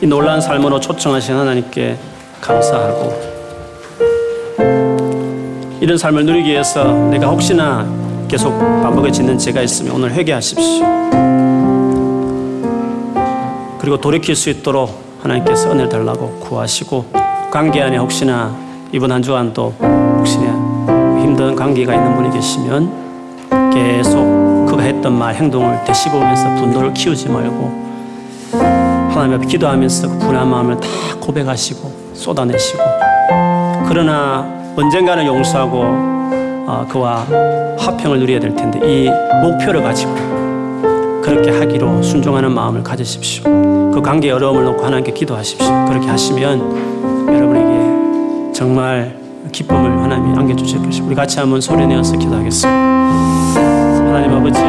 [0.00, 1.98] 이 놀라운 삶으로 초청하신 하나님께
[2.40, 3.32] 감사하고
[5.80, 7.86] 이런 삶을 누리기 위해서 내가 혹시나
[8.28, 10.82] 계속 반복해지는 죄가 있으면 오늘 회개하십시오.
[13.78, 17.12] 그리고 돌이킬 수 있도록 하나님께서 은혜를 달라고 구하시고
[17.50, 18.56] 관계 안에 혹시나
[18.92, 20.01] 이번 한 주간도
[21.42, 27.82] 힘든 관계가 있는 분이 계시면 계속 그가 했던 말 행동을 되씹으면서 분노를 키우지 말고
[29.10, 30.88] 하나님 앞에 기도하면서 그 분한 마음을 다
[31.20, 32.80] 고백하시고 쏟아내시고
[33.88, 35.82] 그러나 언젠가는 용서하고
[36.64, 37.26] 어, 그와
[37.76, 39.10] 화평을 누려야 될 텐데 이
[39.42, 40.14] 목표를 가지고
[41.22, 43.44] 그렇게 하기로 순종하는 마음을 가지십시오.
[43.92, 45.86] 그 관계의 어려움을 놓고 하나님께 기도하십시오.
[45.86, 51.06] 그렇게 하시면 여러분에게 정말 기쁨을 하나님이 안겨주실 것입니다.
[51.06, 52.68] 우리 같이 한번 소리 내어서 기도하겠습니다.
[52.70, 54.60] 하나님 아버지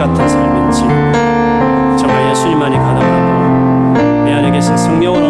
[0.00, 0.80] 같은 삶인지
[2.00, 5.29] 정말 예수님만이 가능하고 내 안에 계신 성령으로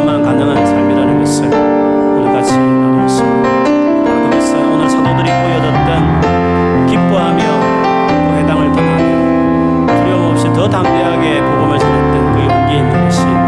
[10.61, 13.40] 더 담대하게 복음을 전했던 그 용기 있는 것이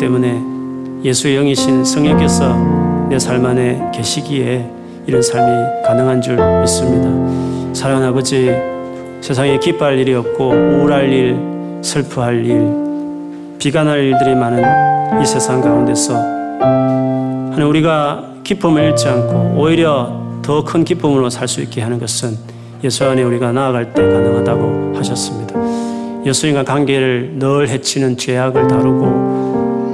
[0.00, 0.42] 때문에
[1.04, 2.56] 예수의 영이신 성령께서
[3.08, 4.64] 내 삶 안에 계시기에
[5.06, 7.08] 이런 삶이 가능한 줄 믿습니다.
[7.74, 8.50] 사랑하는 아버지,
[9.20, 11.36] 세상에 기뻐할 일이 없고 우울할 일,
[11.82, 14.62] 슬퍼할 일, 비관할 일들이 많은
[15.20, 21.82] 이 세상 가운데서 하나님 우리가 기쁨을 잃지 않고 오히려 더 큰 기쁨으로 살 수 있게
[21.82, 22.36] 하는 것은
[22.84, 25.54] 예수 안에 우리가 나아갈 때 가능하다고 하셨습니다.
[26.24, 29.29] 예수님과 관계를 늘 해치는 죄악을 다루고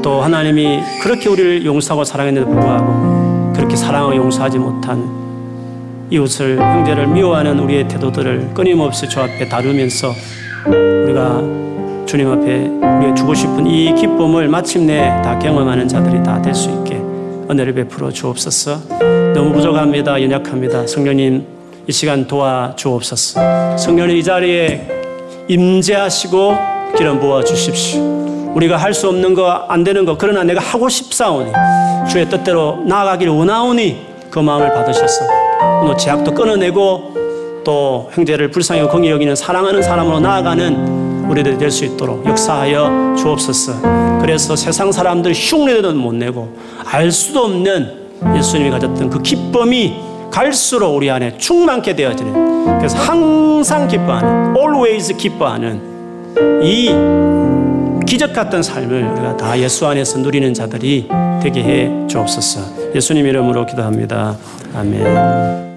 [0.06, 5.04] 또 하나님이 그렇게 우리를 용서하고 사랑했는데도 불구하고 그렇게 사랑하고 용서하지 못한
[6.10, 10.12] 이웃을 형제를 미워하는 우리의 태도들을 끊임없이 주 앞에 다루면서
[10.64, 11.42] 우리가
[12.06, 16.94] 주님 앞에 우리가 주고 싶은 이 기쁨을 마침내 다 경험하는 자들이 다 될 수 있게
[17.50, 18.78] 은혜를 베풀어 주옵소서.
[19.34, 20.22] 너무 부족합니다.
[20.22, 20.86] 연약합니다.
[20.86, 21.44] 성령님
[21.88, 23.76] 이 시간 도와 주옵소서.
[23.76, 24.86] 성령님 이 자리에
[25.48, 26.54] 임재하시고
[26.96, 28.25] 기름 부어 주십시오.
[28.56, 30.16] 우리가 할 수 없는 거 안 되는 거.
[30.16, 31.52] 그러나 내가 하고 싶사오니
[32.10, 35.24] 주의 뜻대로 나아가기를 원하오니 그 마음을 받으셔서
[35.82, 37.14] 오늘 제약도 끊어내고
[37.64, 44.18] 또 형제를 불쌍히 공히 여기는 사랑하는 사람으로 나아가는 우리들이 될 수 있도록 역사하여 주옵소서.
[44.22, 46.48] 그래서 세상 사람들 흉내도 못 내고
[46.90, 49.96] 알 수도 없는 예수님이 가졌던 그 기쁨이
[50.30, 55.80] 갈수록 우리 안에 충만케 되어지는 그래서 항상 기뻐하는 always 기뻐하는
[56.62, 56.90] 이
[58.06, 61.08] 기적 같은 삶을 우리가 다 예수 안에서 누리는 자들이
[61.42, 62.94] 되게 해 주옵소서.
[62.94, 64.36] 예수님 이름으로 기도합니다.
[64.74, 65.75] 아멘.